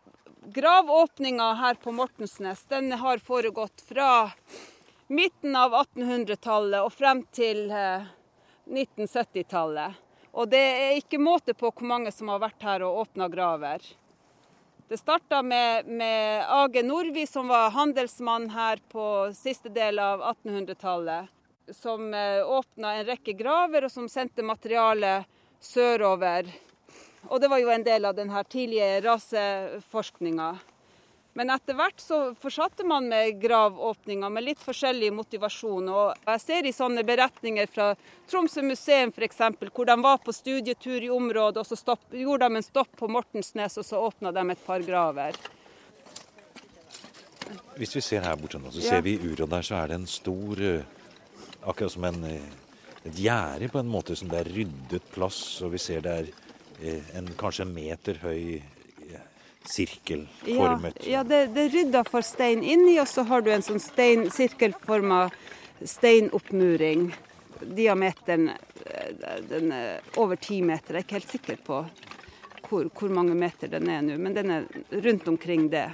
gravåpninga 0.55 1.53
her 1.59 1.75
på 1.83 1.91
Mortensnes 1.91 2.63
den 2.71 2.91
har 2.91 3.19
foregått 3.19 3.83
fra 3.89 4.31
midten 5.07 5.55
av 5.55 5.73
1800-tallet 5.75 6.81
og 6.83 6.93
frem 6.93 7.23
til 7.35 7.71
1970-tallet. 7.71 9.91
Eh, 9.91 9.95
og 10.37 10.49
det 10.51 10.63
er 10.63 10.97
ikke 10.99 11.17
måte 11.19 11.53
på 11.57 11.71
hvor 11.71 11.87
mange 11.87 12.11
som 12.13 12.27
har 12.31 12.39
vært 12.43 12.63
her 12.63 12.81
og 12.87 12.97
åpna 13.03 13.27
graver. 13.31 13.79
Det 14.87 14.97
starta 14.97 15.41
med, 15.43 15.85
med, 15.85 16.45
Age 16.47 16.83
Nordvi, 16.83 17.25
som 17.27 17.47
var 17.51 17.73
handelsmann 17.75 18.49
her 18.49 18.79
på 18.91 19.07
siste 19.35 19.69
del 19.69 19.99
av 19.99 20.23
1800-tallet. 20.23 21.33
Som 21.75 22.13
eh, 22.13 22.39
åpna 22.47 22.93
en 22.95 23.09
rekke 23.09 23.35
graver, 23.35 23.87
og 23.87 23.91
som 23.91 24.07
sendte 24.07 24.45
materiale 24.47 25.25
sørover 25.59 26.47
og 27.27 27.41
det 27.41 27.49
var 27.51 27.59
jo 27.59 27.71
en 27.73 27.83
del 27.83 28.07
av 28.07 28.15
den 28.15 28.31
tidlige 28.49 29.01
raseforskninga. 29.03 30.55
Men 31.37 31.51
etter 31.53 31.75
hvert 31.77 31.99
så 32.01 32.17
fortsatte 32.41 32.81
man 32.89 33.05
med 33.11 33.35
gravåpninger 33.37 34.31
med 34.33 34.41
litt 34.41 34.61
forskjellig 34.63 35.11
motivasjon. 35.13 35.89
Og 35.93 36.29
jeg 36.31 36.41
ser 36.41 36.65
i 36.65 36.71
sånne 36.73 37.03
beretninger 37.05 37.67
fra 37.69 37.91
Tromsø 38.25 38.63
museum 38.65 39.11
f.eks., 39.13 39.43
hvor 39.69 39.85
de 39.85 39.95
var 40.01 40.17
på 40.23 40.33
studietur 40.33 41.03
i 41.05 41.11
området, 41.13 41.61
og 41.61 41.69
så 41.69 41.77
stopp, 41.77 42.07
gjorde 42.09 42.47
de 42.49 42.57
en 42.57 42.65
stopp 42.65 42.89
på 42.97 43.09
Mortensnes, 43.13 43.77
og 43.77 43.85
så 43.85 44.01
åpna 44.07 44.31
de 44.33 44.45
et 44.49 44.63
par 44.65 44.81
graver. 44.87 45.37
Hvis 47.77 47.93
vi 47.99 48.01
ser 48.01 48.25
her 48.25 48.39
borte 48.41 48.57
nå, 48.57 48.73
så 48.73 48.81
ser 48.87 49.05
vi 49.05 49.13
i 49.19 49.29
uret 49.29 49.51
der 49.51 49.67
så 49.67 49.77
er 49.77 49.91
det 49.91 49.99
en 50.01 50.09
stor 50.09 50.63
eh, 50.63 50.95
Akkurat 51.67 51.91
som 51.91 52.05
en, 52.07 52.23
eh, 52.23 52.49
et 53.05 53.21
gjerde 53.21 53.69
på 53.69 53.81
en 53.81 53.89
måte 53.91 54.15
som 54.17 54.29
det 54.31 54.39
er 54.41 54.49
ryddet 54.55 55.05
plass, 55.13 55.59
og 55.61 55.75
vi 55.75 55.83
ser 55.83 56.01
det 56.05 56.17
er 56.17 57.13
en 57.17 57.29
kanskje 57.37 57.65
en 57.67 57.73
meter 57.75 58.17
høy 58.23 58.61
sirkelformet 59.69 61.01
Ja, 61.03 61.11
ja 61.11 61.23
det, 61.23 61.45
det, 61.55 61.67
er 61.67 61.75
rydda 61.75 62.03
for 62.07 62.25
stein 62.25 62.63
inni, 62.63 62.97
og 63.01 63.07
så 63.07 63.25
har 63.27 63.43
du 63.43 63.51
en 63.53 63.65
sånn 63.65 63.81
stein, 63.83 64.27
sirkelforma 64.33 65.27
steinoppmuring. 65.83 67.09
Diameteren 67.77 68.51
den 69.49 69.71
er 69.71 69.99
over 70.17 70.39
ti 70.39 70.61
meter. 70.61 70.95
Jeg 70.95 71.03
er 71.03 71.05
ikke 71.05 71.19
helt 71.19 71.33
sikker 71.35 71.59
på 71.65 71.81
hvor, 72.67 72.89
hvor 72.91 73.13
mange 73.13 73.35
meter 73.37 73.71
den 73.71 73.89
er 73.91 74.03
nå, 74.03 74.17
men 74.21 74.35
den 74.35 74.53
er 74.53 74.67
rundt 75.03 75.27
omkring 75.27 75.69
det. 75.71 75.89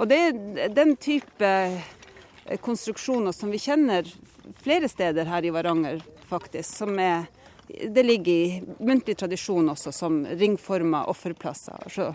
Og 0.00 0.08
det 0.10 0.20
er 0.30 0.72
den 0.74 0.96
type 0.96 1.50
konstruksjoner 2.64 3.34
som 3.36 3.52
vi 3.52 3.60
kjenner 3.62 4.08
flere 4.64 4.88
steder 4.90 5.28
her 5.28 5.44
i 5.44 5.52
Varanger, 5.54 6.00
faktisk. 6.30 6.80
Som 6.82 6.98
er 6.98 7.28
det 7.70 8.02
ligger 8.02 8.32
i 8.32 8.62
muntlig 8.82 9.14
tradisjon 9.18 9.68
også 9.70 9.92
som 9.94 10.24
ringforma 10.26 11.04
offerplasser, 11.10 11.76
altså 11.84 12.08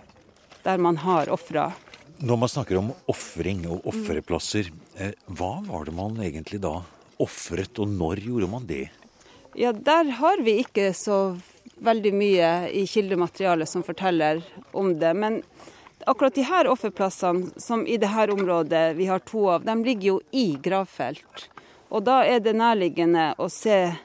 der 0.65 0.81
man 0.81 0.97
har 0.97 1.29
ofra. 1.29 1.69
Når 2.17 2.37
man 2.41 2.49
snakker 2.49 2.79
om 2.79 2.91
ofring 3.11 3.65
og 3.69 3.85
ofreplasser, 3.91 4.71
eh, 4.97 5.13
hva 5.27 5.59
var 5.67 5.85
det 5.85 5.95
man 5.95 6.17
egentlig 6.23 6.61
da 6.63 6.79
ofret, 7.21 7.79
og 7.79 7.91
når 7.91 8.23
gjorde 8.23 8.49
man 8.51 8.67
det? 8.67 8.87
Ja, 9.55 9.71
Der 9.71 10.09
har 10.19 10.41
vi 10.43 10.59
ikke 10.63 10.93
så 10.93 11.37
veldig 11.75 12.13
mye 12.13 12.49
i 12.71 12.85
kildematerialet 12.87 13.69
som 13.69 13.83
forteller 13.83 14.41
om 14.71 14.93
det. 14.99 15.13
Men 15.13 15.43
akkurat 16.05 16.35
de 16.35 16.43
her 16.43 16.67
offerplassene, 16.67 17.51
som 17.57 17.87
i 17.87 17.97
dette 17.97 18.31
området 18.31 18.95
vi 18.95 19.05
har 19.05 19.19
to 19.19 19.49
av, 19.49 19.63
de 19.63 19.75
ligger 19.83 20.07
jo 20.07 20.19
i 20.31 20.57
gravfelt. 20.63 21.49
Og 21.89 22.03
da 22.03 22.23
er 22.25 22.39
det 22.39 22.55
nærliggende 22.55 23.33
å 23.37 23.49
se 23.51 23.95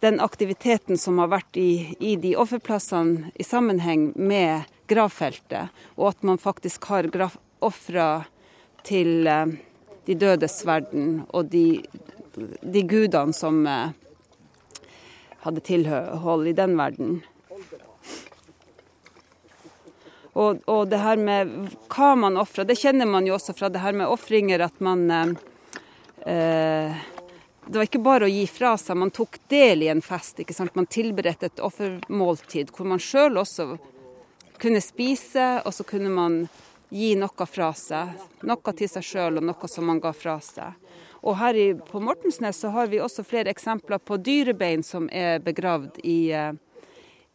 den 0.00 0.20
aktiviteten 0.20 0.98
som 0.98 1.18
har 1.18 1.32
vært 1.32 1.56
i, 1.58 1.96
i 2.00 2.16
de 2.16 2.36
offerplassene 2.38 3.32
i 3.34 3.44
sammenheng 3.44 4.12
med 4.14 4.68
gravfeltet, 4.88 5.74
og 5.96 6.10
at 6.12 6.26
man 6.26 6.40
faktisk 6.40 6.88
har 6.90 7.08
ofra 7.64 8.08
til 8.86 9.28
uh, 9.28 9.46
de 10.08 10.16
dødes 10.16 10.60
verden 10.66 11.22
og 11.36 11.50
de, 11.52 11.82
de 12.62 12.84
gudene 12.88 13.36
som 13.36 13.60
uh, 13.66 13.90
hadde 15.44 15.64
tilhold 15.64 16.48
i 16.48 16.56
den 16.56 16.78
verden. 16.78 17.18
Og, 20.38 20.60
og, 20.70 20.86
det 20.86 21.00
her 21.02 21.18
med 21.18 21.54
hva 21.90 22.12
man 22.14 22.38
ofrer, 22.38 22.66
det 22.68 22.78
kjenner 22.78 23.08
man 23.10 23.26
jo 23.26 23.34
også 23.34 23.56
fra 23.58 23.70
det 23.72 23.82
her 23.82 23.96
med 23.96 24.06
ofringer, 24.06 24.62
at 24.62 24.76
man 24.84 25.08
eh, 25.10 27.00
det 27.68 27.76
var 27.76 27.84
ikke 27.88 28.00
bare 28.00 28.28
å 28.28 28.30
gi 28.30 28.44
fra 28.48 28.76
seg, 28.80 28.96
man 28.96 29.10
tok 29.14 29.40
del 29.50 29.82
i 29.84 29.90
en 29.92 30.02
fest. 30.04 30.38
ikke 30.40 30.54
sant? 30.56 30.76
Man 30.78 30.86
tilberedte 30.88 31.50
et 31.50 31.60
offermåltid 31.64 32.70
hvor 32.72 32.88
man 32.88 33.02
sjøl 33.02 33.40
også 33.42 33.74
kunne 34.60 34.80
spise, 34.84 35.62
og 35.64 35.74
så 35.74 35.84
kunne 35.86 36.10
man 36.12 36.42
gi 36.88 37.14
noe 37.18 37.46
fra 37.46 37.72
seg. 37.76 38.14
Noe 38.48 38.74
til 38.76 38.90
seg 38.90 39.04
sjøl 39.04 39.40
og 39.40 39.48
noe 39.50 39.70
som 39.70 39.88
man 39.88 40.00
ga 40.02 40.12
fra 40.16 40.38
seg. 40.44 40.76
Og 41.26 41.36
her 41.40 41.56
i, 41.58 41.68
på 41.74 42.00
Mortensnes 42.00 42.60
så 42.62 42.70
har 42.74 42.86
vi 42.86 43.00
også 43.02 43.24
flere 43.26 43.50
eksempler 43.50 43.98
på 43.98 44.20
dyrebein 44.22 44.84
som 44.86 45.08
er 45.12 45.42
begravd 45.42 45.98
i, 46.06 46.30
eh, 46.32 46.52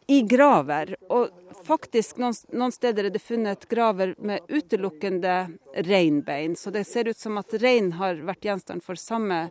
i 0.08 0.22
graver. 0.22 0.94
Og 1.12 1.28
faktisk 1.64 2.18
noen, 2.22 2.36
noen, 2.52 2.72
steder 2.72 3.08
er 3.08 3.14
det 3.14 3.22
funnet 3.22 3.68
graver 3.68 4.14
med 4.18 4.48
utelukkende 4.48 5.36
reinbein. 5.84 6.56
Så 6.56 6.72
det 6.72 6.86
ser 6.88 7.12
ut 7.12 7.20
som 7.20 7.38
at 7.38 7.54
rein 7.60 7.92
har 8.00 8.24
vært 8.24 8.48
gjenstand 8.48 8.84
for 8.84 9.00
samme 9.00 9.48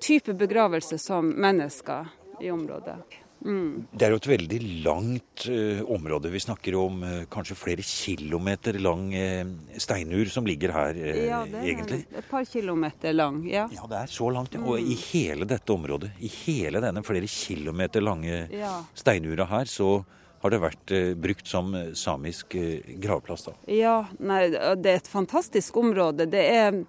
type 0.00 0.34
begravelse 0.38 0.98
som 0.98 1.34
mennesker 1.34 2.14
i 2.40 2.50
området. 2.54 3.23
Mm. 3.44 3.84
Det 3.92 4.06
er 4.06 4.14
jo 4.14 4.20
et 4.20 4.28
veldig 4.30 4.58
langt 4.86 5.44
uh, 5.52 5.82
område. 5.92 6.30
Vi 6.32 6.42
snakker 6.42 6.76
om 6.80 7.02
uh, 7.04 7.12
kanskje 7.30 7.56
flere 7.58 7.84
kilometer 7.84 8.78
lang 8.82 9.06
uh, 9.12 9.52
steinur 9.80 10.30
som 10.32 10.48
ligger 10.48 10.74
her, 10.74 10.98
ja, 10.98 11.42
det 11.48 11.60
er 11.60 11.70
egentlig. 11.74 12.00
Et 12.08 12.30
par 12.30 12.48
kilometer 12.48 13.16
lang, 13.16 13.42
ja. 13.48 13.68
Ja, 13.74 13.88
det 13.90 14.00
er 14.00 14.12
så 14.16 14.30
langt. 14.32 14.56
Mm. 14.56 14.66
Og 14.66 14.80
i 14.80 14.96
mm. 14.96 15.06
hele 15.12 15.48
dette 15.48 15.76
området, 15.76 16.12
i 16.18 16.32
hele 16.44 16.82
denne 16.84 17.04
flere 17.06 17.30
kilometer 17.30 18.04
lange 18.04 18.44
ja. 18.52 18.76
steinura 18.96 19.48
her, 19.52 19.70
så 19.70 19.98
har 20.44 20.52
det 20.52 20.60
vært 20.60 20.92
brukt 21.16 21.48
som 21.48 21.70
samisk 21.96 22.52
gravplass. 23.00 23.46
da. 23.46 23.54
Ja, 23.72 23.94
nei, 24.20 24.42
det 24.52 24.90
er 24.90 24.98
et 25.00 25.08
fantastisk 25.08 25.78
område. 25.80 26.26
Det 26.28 26.42
er 26.44 26.82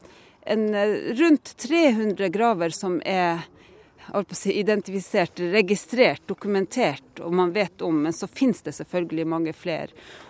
en, 0.45 0.75
eh, 0.75 0.87
rundt 1.13 1.57
300 1.57 2.29
graver 2.29 2.69
som 2.69 3.01
er 3.05 3.45
si, 4.31 4.53
identifisert, 4.59 5.39
registrert, 5.39 6.21
dokumentert 6.27 7.19
og 7.23 7.33
man 7.33 7.53
vet 7.55 7.81
om, 7.81 8.03
men 8.03 8.13
så 8.13 8.27
finnes 8.27 8.61
det 8.61 8.75
selvfølgelig 8.77 9.27
mange 9.27 9.53
flere. 9.53 9.87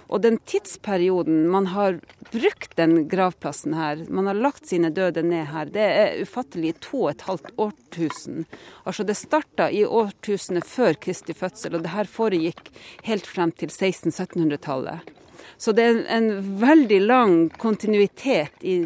Og 0.08 0.22
den 0.22 0.38
tidsperioden 0.38 1.48
man 1.50 1.68
har 1.74 1.98
brukt 2.32 2.76
den 2.78 3.08
gravplassen 3.10 3.74
her, 3.74 4.06
man 4.10 4.30
har 4.30 4.38
lagt 4.38 4.70
sine 4.70 4.92
døde 4.94 5.24
ned 5.26 5.50
her, 5.50 5.66
det 5.66 5.86
er 5.86 6.22
ufattelig 6.22 6.76
to 6.86 7.06
og 7.08 7.12
et 7.16 7.26
halvt 7.26 7.52
årtusen. 7.58 8.46
Altså 8.86 9.04
Det 9.04 9.18
starta 9.18 9.70
i 9.72 9.86
årtusenet 9.86 10.66
før 10.66 10.94
Kristi 10.94 11.34
fødsel, 11.34 11.76
og 11.76 11.86
det 11.86 11.96
her 11.96 12.10
foregikk 12.10 12.70
helt 13.04 13.28
frem 13.28 13.52
til 13.52 13.74
1600-1700-tallet. 13.74 15.14
Så 15.58 15.72
det 15.72 15.84
er 15.84 16.06
en 16.18 16.32
veldig 16.60 17.02
lang 17.02 17.36
kontinuitet 17.58 18.62
i 18.62 18.86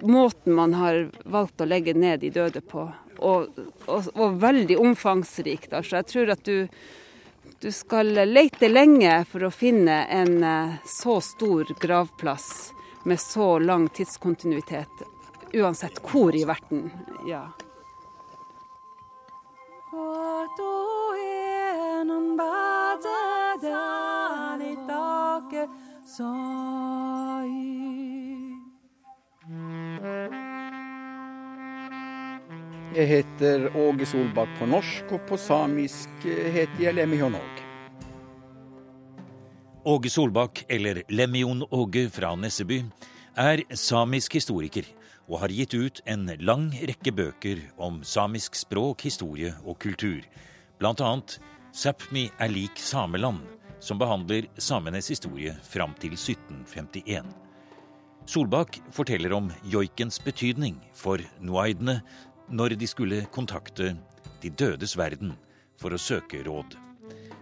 måten 0.00 0.54
man 0.54 0.74
har 0.74 1.06
valgt 1.24 1.60
å 1.60 1.68
legge 1.68 1.94
ned 1.94 2.20
de 2.20 2.30
døde 2.30 2.60
på. 2.60 2.88
Og, 3.18 3.58
og, 3.86 4.08
og 4.14 4.38
veldig 4.42 4.78
omfangsrikt. 4.78 5.72
Altså, 5.72 6.00
jeg 6.00 6.08
tror 6.12 6.32
at 6.36 6.44
du, 6.44 6.66
du 7.62 7.68
skal 7.72 8.12
lete 8.28 8.68
lenge 8.70 9.18
for 9.30 9.46
å 9.46 9.52
finne 9.54 10.02
en 10.12 10.38
uh, 10.44 10.78
så 10.84 11.18
stor 11.24 11.72
gravplass 11.80 12.48
med 13.06 13.20
så 13.22 13.58
lang 13.62 13.88
tidskontinuitet. 13.88 15.06
Uansett 15.56 16.02
hvor 16.04 16.36
i 16.36 16.44
verden. 16.44 16.90
Ja. 17.28 17.46
Jeg 32.96 33.10
heter 33.10 33.66
Åge 33.76 34.06
Solbakk 34.08 34.54
på 34.56 34.66
norsk, 34.72 35.10
og 35.12 35.26
på 35.28 35.36
samisk 35.36 36.22
heter 36.24 36.78
jeg 36.80 36.96
Lemihonog. 36.96 37.58
Åge 39.84 40.08
Solbakk, 40.08 40.62
eller 40.72 41.02
Lemmion 41.12 41.60
Åge 41.76 42.06
fra 42.08 42.32
Nesseby, 42.40 42.80
er 43.36 43.66
samisk 43.76 44.38
historiker 44.38 44.88
og 45.28 45.42
har 45.42 45.52
gitt 45.52 45.76
ut 45.76 46.00
en 46.08 46.24
lang 46.40 46.70
rekke 46.72 47.12
bøker 47.12 47.60
om 47.76 48.00
samisk 48.00 48.56
språk, 48.56 49.04
historie 49.04 49.52
og 49.66 49.76
kultur. 49.84 50.24
Blant 50.80 51.04
annet 51.04 51.36
Sápmi 51.76 52.30
er 52.40 52.48
lik 52.48 52.80
sameland, 52.80 53.44
som 53.78 54.00
behandler 54.00 54.48
samenes 54.56 55.12
historie 55.12 55.52
fram 55.68 55.92
til 56.00 56.16
1751. 56.16 57.28
Solbakk 58.26 58.80
forteller 58.90 59.36
om 59.36 59.52
joikens 59.70 60.16
betydning 60.18 60.80
for 60.98 61.20
nuaidene 61.38 62.00
når 62.48 62.76
de 62.78 62.86
skulle 62.86 63.24
kontakte 63.34 63.94
de 64.42 64.50
dødes 64.50 64.96
verden 64.98 65.34
for 65.80 65.94
å 65.94 66.00
søke 66.00 66.42
råd. 66.46 66.76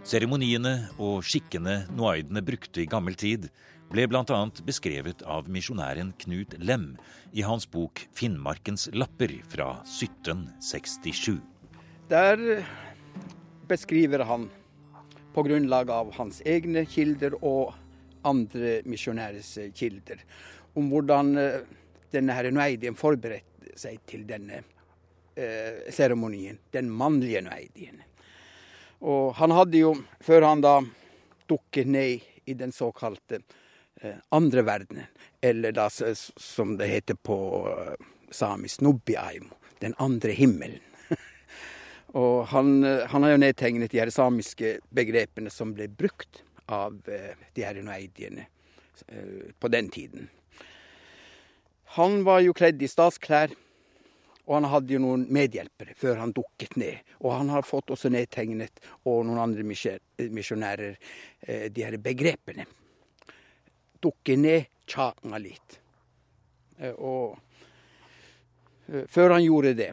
Seremoniene 0.05 0.91
og 1.01 1.23
skikkene 1.25 1.85
noaidene 1.97 2.43
brukte 2.45 2.83
i 2.83 2.89
gammel 2.91 3.17
tid, 3.17 3.49
ble 3.93 4.07
bl.a. 4.09 4.41
beskrevet 4.67 5.23
av 5.29 5.49
misjonæren 5.53 6.13
Knut 6.21 6.57
Lem 6.61 6.95
i 7.33 7.45
hans 7.45 7.67
bok 7.71 8.03
'Finnmarkens 8.13 8.89
lapper' 8.93 9.39
fra 9.49 9.71
1767. 9.85 11.41
Der 12.09 12.65
beskriver 13.69 14.25
han 14.29 14.51
på 15.35 15.43
grunnlag 15.47 15.91
av 15.91 16.13
hans 16.19 16.43
egne 16.45 16.85
kilder 16.87 17.37
og 17.41 17.75
andre 18.25 18.81
misjonærers 18.89 19.57
kilder, 19.77 20.21
om 20.77 20.89
hvordan 20.93 21.37
eh, 21.39 21.65
denne 22.13 22.37
her 22.37 22.51
Nueidien 22.53 22.97
forberedte 22.97 23.73
seg 23.79 24.01
til 24.09 24.25
denne 24.29 24.63
seremonien. 25.35 26.59
Den 26.71 26.91
mannlige 26.95 27.41
Nueidien. 27.43 28.03
Og 29.05 29.35
han 29.37 29.53
hadde 29.53 29.81
jo, 29.81 29.91
før 30.25 30.47
han 30.49 30.63
da 30.65 30.79
dukket 31.51 31.91
ned 31.91 32.25
i 32.49 32.55
den 32.55 32.73
såkalte 32.73 33.41
eh, 34.01 34.17
andre 34.29 34.65
verdenen, 34.65 35.07
eller 35.41 35.73
da 35.77 35.89
som 35.91 36.77
det 36.79 36.89
heter 36.89 37.19
på 37.21 37.37
eh, 37.69 38.07
samisk 38.33 38.81
Nubbiaimo, 38.81 39.53
den 39.85 39.95
andre 39.99 40.33
himmelen. 40.33 40.81
Og 42.21 42.47
han, 42.55 42.79
eh, 42.85 43.05
han, 43.11 43.23
har 43.23 43.35
jo 43.35 43.43
nedtegnet 43.43 43.93
de 43.93 44.01
her 44.01 44.13
samiske 44.15 44.79
begrepene 44.89 45.53
som 45.53 45.75
ble 45.77 45.89
brukt 45.89 46.43
av 46.73 46.97
eh, 47.09 47.35
de 47.53 47.67
her 47.67 47.81
noeidiene 47.85 48.47
eh, 49.09 49.53
på 49.61 49.69
den 49.69 49.93
tiden. 49.93 50.31
Han 51.99 52.23
var 52.27 52.41
jo 52.43 52.57
kledd 52.57 52.81
i 52.83 52.89
statsklær, 52.91 53.53
og 54.45 54.55
han 54.59 54.69
hadde 54.69 54.95
jo 54.95 55.01
noen 55.03 55.25
medhjelpere 55.33 55.97
før 55.97 56.21
han 56.21 56.35
dukket 56.37 56.77
ned. 56.81 57.15
Og 57.23 57.33
han 57.33 57.53
har 57.55 57.65
fått 57.67 57.95
også 57.95 58.11
nedtegnet, 58.13 58.83
og 59.09 59.25
noen 59.25 59.41
andre 59.41 59.65
misjonærer, 59.65 60.99
de 61.45 61.85
her 61.85 61.97
begrepene. 62.03 62.67
Dukke 64.05 64.37
ned, 64.37 64.69
tjanga 64.85 65.41
litt. 65.41 65.79
Og 67.01 67.39
før 69.09 69.39
han 69.39 69.47
gjorde 69.47 69.73
det, 69.79 69.91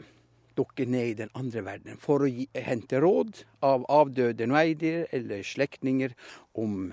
dukke 0.56 0.86
ned 0.86 1.08
i 1.08 1.18
den 1.24 1.32
andre 1.38 1.64
verdenen 1.66 2.00
for 2.02 2.26
å 2.26 2.30
hente 2.66 3.00
råd 3.02 3.44
av 3.66 3.86
avdøde 3.92 4.48
noeider 4.50 5.08
eller 5.16 5.46
slektninger 5.48 6.16
om 6.60 6.92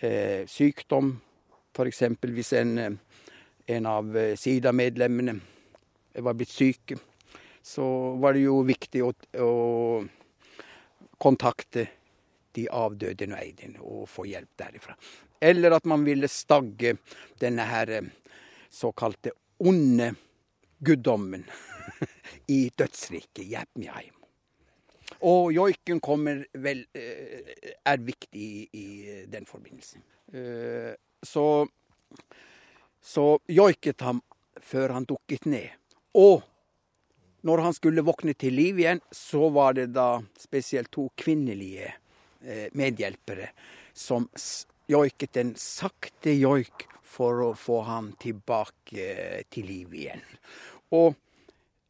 eh, 0.00 0.44
sykdom. 0.48 1.16
F.eks. 1.74 2.02
hvis 2.34 2.52
en, 2.58 2.74
eh, 2.78 2.98
en 3.76 3.88
av 3.88 4.16
eh, 4.16 4.34
Sida-medlemmene 4.38 5.38
var 6.14 6.34
blitt 6.34 6.52
syke, 6.52 6.98
så 7.62 7.84
var 8.20 8.34
det 8.34 8.46
jo 8.46 8.62
viktig 8.66 9.02
å, 9.04 9.12
å 9.44 9.52
kontakte 11.18 11.86
de 12.56 12.66
avdøde 12.72 13.28
noeidene 13.30 13.82
og 13.82 14.08
få 14.10 14.26
hjelp 14.30 14.50
derifra. 14.58 14.96
Eller 15.40 15.76
at 15.76 15.86
man 15.86 16.04
ville 16.06 16.30
stagge 16.30 16.96
denne 17.38 17.66
her 17.68 17.92
eh, 18.00 18.08
såkalte 18.70 19.34
onde 19.58 20.12
guddommen 20.78 21.44
i 22.56 22.60
dødsriket 22.74 23.46
Jæpmjaim. 23.46 24.14
Og 25.26 25.52
joiken 25.54 26.00
kommer 26.04 26.44
vel 26.62 26.84
eh, 26.94 27.74
er 27.86 28.02
viktig 28.04 28.48
i, 28.76 28.86
den 29.30 29.46
forbindelse. 29.46 30.02
Eh, 30.32 30.92
så, 31.22 31.66
så 33.02 33.26
joiket 33.48 34.04
ham 34.06 34.22
før 34.62 34.94
han 34.98 35.06
dukket 35.08 35.46
ned. 35.46 35.77
Og 36.18 36.42
når 37.46 37.62
han 37.64 37.76
skulle 37.76 38.04
våkne 38.04 38.34
til 38.34 38.56
liv 38.58 38.80
igjen, 38.82 39.00
så 39.14 39.48
var 39.54 39.76
det 39.78 39.92
da 39.94 40.18
spesielt 40.38 40.90
to 40.94 41.06
kvinnelige 41.18 41.92
eh, 42.42 42.66
medhjelpere 42.76 43.52
som 43.94 44.26
joiket 44.90 45.38
en 45.38 45.54
sakte 45.58 46.34
joik 46.34 46.88
for 47.08 47.46
å 47.46 47.54
få 47.56 47.80
han 47.86 48.12
tilbake 48.20 49.44
til 49.52 49.70
liv 49.70 49.94
igjen. 49.94 50.26
Og 50.94 51.14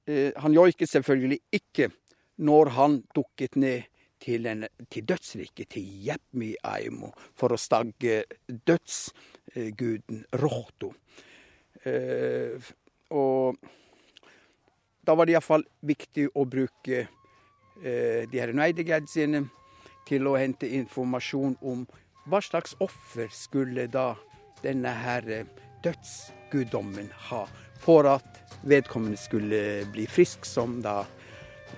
Eh, 0.08 0.32
han 0.36 0.54
joiket 0.56 0.88
selvfølgelig 0.88 1.40
ikke 1.52 1.90
når 2.48 2.72
han 2.78 3.00
dukket 3.16 3.58
ned 3.60 3.88
til, 4.22 4.46
en, 4.48 4.64
til 4.90 5.04
dødsriket, 5.04 5.68
til 5.74 5.88
Jepmi 6.06 6.54
Aimo, 6.64 7.12
for 7.36 7.52
å 7.52 7.60
stagge 7.60 8.22
dødsguden 8.48 10.24
Rohto. 10.40 10.94
Eh, 11.84 12.70
og 13.14 13.60
da 15.08 15.14
var 15.16 15.24
det 15.24 15.32
iallfall 15.38 15.64
viktig 15.88 16.26
å 16.36 16.44
bruke 16.44 16.98
eh, 17.00 18.28
de 18.28 18.40
her 18.42 18.52
sine 19.08 19.46
til 20.08 20.26
å 20.28 20.36
hente 20.36 20.68
informasjon 20.68 21.56
om 21.64 21.86
hva 22.28 22.40
slags 22.44 22.76
offer 22.84 23.30
skulle 23.32 23.86
da 23.88 24.10
denne 24.60 24.92
her 24.92 25.46
dødsguddommen 25.84 27.08
ha 27.30 27.46
for 27.80 28.04
at 28.10 28.42
vedkommende 28.68 29.16
skulle 29.16 29.86
bli 29.94 30.04
frisk, 30.10 30.44
som 30.44 30.82
da 30.84 31.06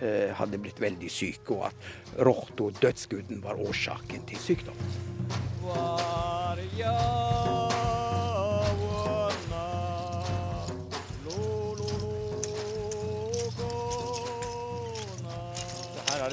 eh, 0.00 0.32
hadde 0.34 0.58
blitt 0.58 0.80
veldig 0.82 1.10
syk, 1.12 1.52
og 1.54 1.68
at 1.68 2.18
Rohto, 2.26 2.70
dødsguden, 2.80 3.42
var 3.44 3.60
årsaken 3.60 4.26
til 4.26 4.42
sykdommen. 4.42 4.90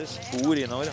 Spor 0.08 0.58
innover. 0.58 0.92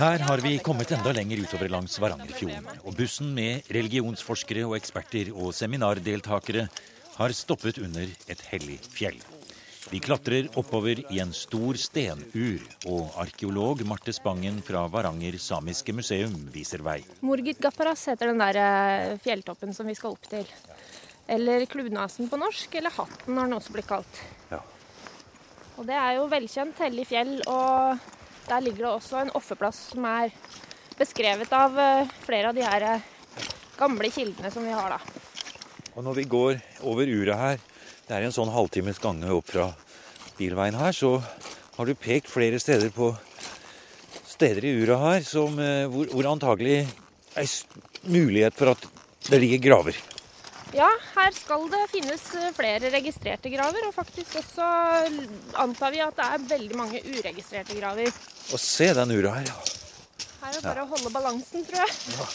Her 0.00 0.18
har 0.18 0.40
vi 0.42 0.58
kommet 0.58 0.90
enda 0.96 1.12
lenger 1.12 1.42
utover 1.44 1.68
langs 1.68 1.98
Varangerfjorden. 2.00 2.70
Og 2.84 2.96
bussen 2.96 3.34
med 3.36 3.68
religionsforskere 3.70 4.64
og 4.68 4.78
eksperter 4.78 5.32
og 5.34 5.52
seminardeltakere 5.54 6.68
har 7.18 7.36
stoppet 7.36 7.78
under 7.82 8.08
et 8.32 8.42
hellig 8.50 8.78
fjell. 8.86 9.20
Vi 9.90 9.98
klatrer 9.98 10.48
oppover 10.60 11.00
i 11.10 11.20
en 11.22 11.32
stor 11.34 11.78
stenur, 11.80 12.64
og 12.86 13.14
arkeolog 13.22 13.80
Marte 13.88 14.12
Spangen 14.14 14.60
fra 14.62 14.84
Varanger 14.92 15.38
samiske 15.40 15.94
museum 15.96 16.36
viser 16.52 16.84
vei. 16.86 17.00
Morgit 17.26 17.58
Gapparas 17.62 18.04
heter 18.12 18.30
den 18.30 18.42
der 18.42 18.60
eh, 18.60 19.14
fjelltoppen 19.24 19.74
som 19.74 19.88
vi 19.88 19.96
skal 19.98 20.14
opp 20.14 20.28
til. 20.30 20.46
Eller 21.30 21.64
Klunasen 21.70 22.28
på 22.30 22.38
norsk, 22.38 22.76
eller 22.78 22.94
Hatten 22.94 23.38
har 23.38 23.48
den 23.48 23.56
også 23.56 23.74
blitt 23.74 23.88
kalt. 23.88 24.22
Ja. 24.52 24.60
Og 25.80 25.86
det 25.88 25.96
er 25.96 26.18
jo 26.18 26.26
velkjent 26.28 26.80
hellig 26.84 27.06
fjell, 27.08 27.38
og 27.48 27.96
der 28.44 28.60
ligger 28.60 28.84
det 28.84 28.90
også 28.90 29.22
en 29.22 29.30
offerplass 29.38 29.78
som 29.94 30.04
er 30.04 30.28
beskrevet 30.98 31.48
av 31.56 31.78
eh, 31.80 32.10
flere 32.20 32.50
av 32.50 32.58
de 32.58 32.66
her 32.66 32.84
eh, 32.84 33.06
gamle 33.78 34.10
kildene 34.12 34.50
som 34.52 34.66
vi 34.68 34.74
har, 34.76 34.92
da. 34.92 35.00
Og 35.96 36.04
når 36.04 36.18
vi 36.20 36.26
går 36.28 36.60
over 36.84 37.08
ura 37.08 37.38
her, 37.40 37.64
det 38.04 38.12
er 38.12 38.26
en 38.28 38.36
sånn 38.36 38.52
halvtimes 38.52 39.00
gange 39.00 39.32
opp 39.32 39.48
fra 39.54 39.70
bilveien 40.36 40.76
her, 40.76 40.92
så 40.92 41.14
har 41.78 41.88
du 41.88 41.96
pekt 41.96 42.28
flere 42.28 42.60
steder 42.60 42.92
på 42.92 43.14
steder 44.28 44.68
i 44.68 44.76
ura 44.82 45.00
her 45.06 45.24
som, 45.24 45.56
eh, 45.64 45.88
hvor, 45.88 46.12
hvor 46.12 46.28
antagelig 46.34 46.82
er 47.40 47.48
mulighet 48.04 48.52
for 48.52 48.74
at 48.74 48.84
det 49.30 49.40
ligger 49.40 49.64
graver. 49.70 49.96
Ja, 50.70 50.86
her 51.16 51.34
skal 51.34 51.64
det 51.72 51.80
finnes 51.90 52.22
eh, 52.38 52.52
flere 52.54 52.92
registrerte 52.94 53.50
graver, 53.50 53.88
og 53.88 53.94
faktisk 53.96 54.36
også 54.38 54.66
antar 55.58 55.90
vi 55.90 56.02
at 56.04 56.14
det 56.14 56.28
er 56.28 56.44
veldig 56.52 56.78
mange 56.78 57.02
uregistrerte 57.02 57.74
graver. 57.74 58.12
Og 58.54 58.62
se 58.62 58.92
den 58.94 59.16
ura 59.16 59.34
her, 59.40 59.50
ja. 59.50 59.58
Her 60.40 60.52
er 60.52 60.56
det 60.56 60.62
bare 60.64 60.84
ja. 60.84 60.86
å 60.86 60.92
holde 60.92 61.10
balansen, 61.12 61.66
tror 61.66 61.82
jeg. 61.82 61.90
Ja. 62.14 62.28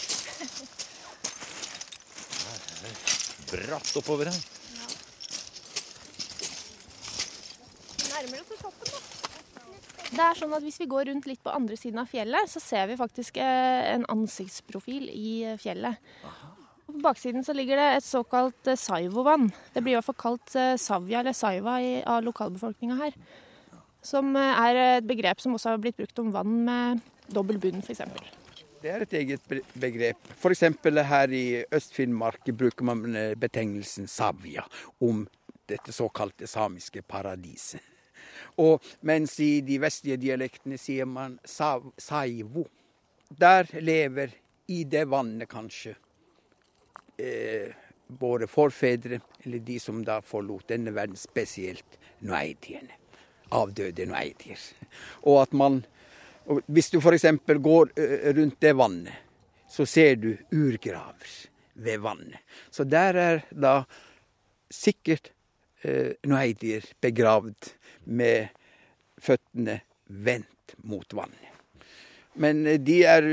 bratt 3.55 3.95
oppover 4.01 4.29
her. 4.31 4.41
Nærmer 8.11 8.41
oss 8.41 8.51
toppen, 8.59 8.91
da. 8.91 9.03
Det 10.15 10.23
er 10.23 10.37
sånn 10.39 10.53
at 10.55 10.63
Hvis 10.63 10.77
vi 10.79 10.87
går 10.87 11.09
rundt 11.09 11.25
litt 11.27 11.41
på 11.43 11.51
andre 11.51 11.75
siden 11.79 11.99
av 12.03 12.11
fjellet, 12.11 12.51
så 12.51 12.61
ser 12.63 12.87
vi 12.91 12.99
faktisk 12.99 13.39
eh, 13.39 13.81
en 13.95 14.05
ansiktsprofil 14.11 15.09
i 15.11 15.55
fjellet. 15.59 16.03
fjellet. 16.03 16.64
På 16.95 17.01
baksiden 17.09 17.43
så 17.43 17.53
ligger 17.53 17.79
det 17.79 17.87
et 17.97 18.05
såkalt 18.07 18.67
eh, 18.71 18.77
saivovann. 18.79 19.49
Det 19.73 19.81
blir 19.83 19.95
i 19.95 19.97
hvert 19.97 20.07
fall 20.07 20.21
kalt 20.21 20.53
savja 20.79 21.19
eller 21.19 21.35
saiva 21.35 21.75
av 22.07 22.23
lokalbefolkninga 22.23 22.95
her. 23.01 23.17
Som 24.05 24.35
er 24.37 24.79
et 24.79 25.07
begrep 25.07 25.41
som 25.43 25.57
også 25.57 25.73
har 25.73 25.81
blitt 25.83 25.97
brukt 25.97 26.19
om 26.21 26.29
vann 26.31 26.53
med 26.63 27.01
dobbel 27.27 27.59
bunn, 27.59 27.81
f.eks. 27.83 28.05
Det 28.79 28.91
er 28.93 29.03
et 29.03 29.15
eget 29.17 29.55
begrep. 29.73 30.29
F.eks. 30.37 30.63
her 31.09 31.33
i 31.33 31.65
Øst-Finnmark 31.73 32.47
bruker 32.53 32.85
man 32.85 33.03
betegnelsen 33.41 34.07
savja 34.07 34.63
om 35.03 35.25
dette 35.67 35.91
såkalte 35.91 36.47
samiske 36.47 37.01
paradiset. 37.01 37.81
Og 38.61 38.83
mens 39.01 39.35
i 39.43 39.59
de 39.65 39.81
vestlige 39.83 40.21
dialektene 40.21 40.79
sier 40.79 41.07
man 41.09 41.39
sav, 41.43 41.89
saivo. 41.97 42.65
Der 43.27 43.67
lever 43.81 44.31
i 44.71 44.83
det 44.87 45.05
vannet 45.11 45.49
kanskje 45.51 45.95
eh, 47.17 47.73
våre 48.19 48.47
forfedre, 48.47 49.19
eller 49.43 49.63
de 49.65 49.79
som 49.79 50.03
da 50.05 50.19
forlot 50.21 50.67
denne 50.69 50.93
verden, 50.95 51.17
spesielt 51.17 51.99
noaitiene. 52.25 53.01
Avdøde 53.55 54.07
noaitier. 54.09 54.59
Og 55.23 55.43
at 55.43 55.53
man 55.53 55.83
Hvis 56.45 56.91
du 56.93 56.99
f.eks. 56.99 57.23
går 57.57 57.89
rundt 58.37 58.59
det 58.61 58.73
vannet, 58.77 59.15
så 59.65 59.85
ser 59.85 60.15
du 60.15 60.35
urgraver 60.53 61.31
ved 61.73 61.99
vannet. 61.99 62.37
Så 62.69 62.83
der 62.83 63.17
er 63.17 63.41
da 63.49 63.79
sikkert 64.69 65.31
eh, 65.81 66.13
noaitier 66.27 66.85
begravd 67.01 67.71
med 68.05 68.53
føttene 69.21 69.79
vendt 70.05 70.75
mot 70.83 71.17
vannet. 71.17 71.89
Men 72.39 72.65
eh, 72.67 72.79
de 72.79 73.01
er 73.09 73.29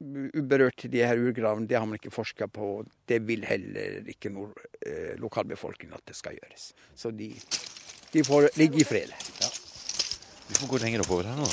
uberørt, 0.00 0.86
de 0.90 1.02
her 1.04 1.20
urgravene. 1.20 1.68
Det 1.68 1.78
har 1.78 1.86
man 1.86 1.98
ikke 2.00 2.12
forska 2.14 2.48
på. 2.48 2.84
Det 3.08 3.20
vil 3.28 3.44
heller 3.48 4.08
ikke 4.08 4.32
nord, 4.32 4.56
eh, 4.86 5.16
lokalbefolkningen 5.20 5.96
at 5.96 6.06
det 6.08 6.16
skal 6.16 6.38
gjøres. 6.38 6.72
Så 6.96 7.12
de, 7.12 7.32
de 8.12 8.24
får 8.24 8.50
ligge 8.56 8.80
i 8.80 8.88
fred. 8.88 9.12
Ja. 9.40 9.50
Vi 10.48 10.58
får 10.58 10.72
gå 10.72 10.82
lenger 10.82 11.04
oppover 11.04 11.30
her 11.30 11.38
nå, 11.38 11.50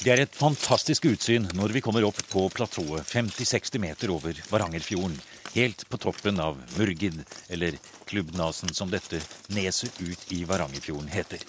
Det 0.00 0.08
er 0.14 0.22
et 0.22 0.32
fantastisk 0.32 1.04
utsyn 1.10 1.44
når 1.52 1.74
vi 1.76 1.82
kommer 1.84 2.06
opp 2.08 2.16
på 2.32 2.46
platået 2.48 3.04
50-60 3.04 3.82
meter 3.82 4.12
over 4.14 4.38
Varangerfjorden. 4.48 5.18
Helt 5.52 5.84
på 5.92 5.98
toppen 6.00 6.40
av 6.40 6.56
Murgid, 6.78 7.18
eller 7.52 7.76
Klubbnasen 8.08 8.72
som 8.72 8.88
dette 8.88 9.20
neset 9.52 10.00
ut 10.00 10.32
i 10.32 10.44
Varangerfjorden 10.48 11.10
heter. 11.12 11.44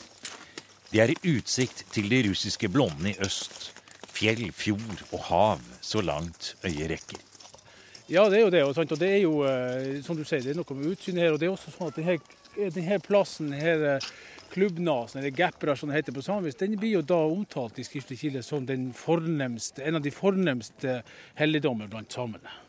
Det 0.92 1.00
er 1.00 1.14
i 1.14 1.36
utsikt 1.38 1.86
til 1.96 2.10
de 2.12 2.18
russiske 2.28 2.68
blondene 2.68 3.14
i 3.14 3.20
øst. 3.24 3.70
Fjell, 4.12 4.50
fjord 4.52 5.06
og 5.14 5.22
hav 5.30 5.62
så 5.82 6.02
langt 6.04 6.56
øyet 6.68 6.90
rekker. 6.92 7.22
Ja, 8.12 8.26
det 8.30 8.42
er 8.42 8.44
jo 8.44 8.50
det. 8.52 8.64
Og 8.68 9.00
det 9.00 9.08
er 9.08 9.22
jo, 9.24 9.38
eh, 9.48 10.02
som 10.04 10.18
du 10.18 10.26
sier, 10.28 10.44
det 10.44 10.52
er 10.52 10.60
noe 10.60 10.76
med 10.76 10.92
utsynet 10.92 11.24
her. 11.24 11.32
Og 11.32 11.40
det 11.40 11.48
er 11.48 11.54
også 11.54 11.72
sånn 11.72 11.94
at 11.94 12.00
denne, 12.02 12.18
denne 12.76 12.98
plassen, 13.06 13.54
denne 13.56 13.94
eh, 13.96 14.10
klubbnasen, 14.52 15.22
eller 15.22 15.32
gapra 15.32 15.78
som 15.80 15.88
det 15.88 16.02
heter 16.02 16.18
på 16.18 16.26
samisk, 16.26 16.60
den 16.60 16.76
blir 16.80 16.98
jo 16.98 17.06
da 17.08 17.22
omtalt 17.24 17.80
i 17.80 17.86
skriftlig 17.88 18.20
kilde 18.20 18.44
som 18.44 18.68
en 18.68 19.96
av 19.96 20.04
de 20.04 20.12
fornemste 20.12 20.98
helligdommer 21.40 21.88
blant 21.88 22.12
samene. 22.12 22.60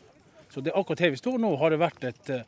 Så 0.53 0.63
det, 0.63 0.77
akkurat 0.79 1.03
her 1.03 1.11
vi 1.11 1.19
står 1.19 1.43
nå, 1.43 1.57
har 1.59 1.75
det 1.75 1.81
vært 1.83 2.07
et 2.07 2.31
eh, 2.31 2.47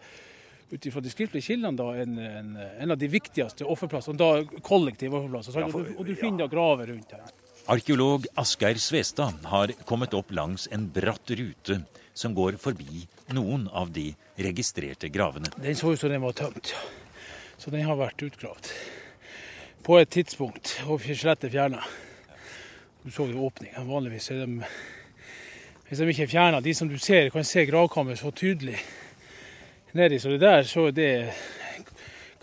ut 0.75 0.87
ifra 0.87 1.01
de 1.01 1.11
skriftlige 1.13 1.47
kildene 1.53 1.79
da, 1.79 1.87
en, 2.03 2.19
en, 2.19 2.55
en, 2.59 2.91
av 2.91 2.99
de 2.99 3.09
viktigste 3.11 3.67
offerplassene. 3.71 4.19
Da 4.19 4.61
kollektive 4.67 5.21
offerplasser. 5.21 5.59
Og, 5.69 5.75
du, 5.75 5.93
og 5.95 6.09
du 6.09 6.15
finner 6.19 6.45
da 6.45 6.51
graver 6.51 6.91
rundt 6.91 7.15
her. 7.15 7.29
Arkeolog 7.71 8.27
Asgeir 8.41 8.81
Svestad 8.83 9.47
har 9.49 9.73
kommet 9.89 10.17
opp 10.19 10.35
langs 10.35 10.67
en 10.75 10.89
bratt 10.93 11.31
rute 11.39 11.79
som 12.15 12.35
går 12.37 12.59
forbi 12.61 13.07
noen 13.35 13.69
av 13.73 13.93
de 13.95 14.11
registrerte 14.37 15.09
gravene. 15.15 15.49
Den 15.63 15.79
så 15.79 15.95
ut 15.95 16.01
som 16.01 16.13
den 16.13 16.23
var 16.27 16.35
tømt, 16.37 16.75
så 17.57 17.73
den 17.73 17.87
har 17.87 17.97
vært 17.99 18.27
utgravd. 18.27 18.69
På 19.85 19.97
et 20.01 20.11
tidspunkt, 20.13 20.75
og 20.89 21.01
skjelettet 21.05 21.55
fjerna. 21.55 21.81
Du 23.05 23.11
så 23.13 23.29
jo 23.29 23.47
åpninga. 23.47 23.85
Vanligvis 23.85 24.31
er 24.33 24.45
de 24.45 24.69
Hvis 25.85 26.01
de 26.01 26.07
ikke 26.09 26.25
er 26.25 26.31
fjerna, 26.33 26.61
de 26.65 26.73
som 26.75 26.89
du 26.89 26.97
ser, 26.99 27.29
kan 27.31 27.45
se 27.45 27.67
gravkammeret 27.69 28.19
så 28.19 28.31
tydelig 28.33 28.79
nedi 29.95 30.19
så 30.21 30.35
det 30.35 30.43
der, 30.43 30.63
så 30.67 30.89
er 30.89 30.95
det 30.97 31.11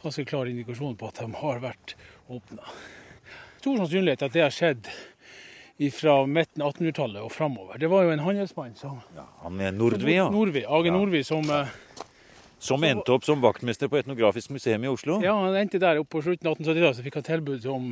ganske 0.01 0.25
klar 0.25 0.49
indikasjon 0.49 0.95
på 0.97 1.09
at 1.11 1.19
de 1.21 1.27
har 1.41 1.61
vært 1.63 1.95
åpna. 2.31 2.63
Stor 3.61 3.81
sannsynlighet 3.81 4.23
at 4.25 4.33
det 4.33 4.45
har 4.45 4.53
skjedd 4.55 4.87
fra 5.93 6.15
midten 6.29 6.61
av 6.61 6.75
1800-tallet 6.75 7.25
og 7.25 7.31
framover. 7.33 7.79
Det 7.81 7.89
var 7.89 8.05
jo 8.05 8.13
en 8.13 8.21
handelsmann 8.21 8.75
som 8.77 8.99
ja, 9.15 9.25
Han 9.41 9.59
er 9.61 9.73
Nordvi, 9.73 10.13
ja. 10.13 10.27
Nordvi, 10.29 10.63
Age 10.63 10.91
ja. 10.91 10.93
Nordvi, 10.93 11.23
som 11.25 11.49
Som 12.61 12.83
endte 12.85 13.09
opp 13.09 13.25
som 13.25 13.41
vaktmester 13.41 13.89
på 13.89 13.97
Etnografisk 13.97 14.51
museum 14.53 14.83
i 14.85 14.89
Oslo? 14.91 15.17
Ja, 15.25 15.33
han 15.33 15.55
endte 15.57 15.79
der 15.81 15.97
oppe 15.97 16.19
på 16.19 16.21
slutten 16.21 16.45
av 16.45 16.59
1870-tallet. 16.59 16.97
Så 16.99 17.05
fikk 17.07 17.17
han 17.17 17.25
tilbud 17.25 17.65
om 17.65 17.87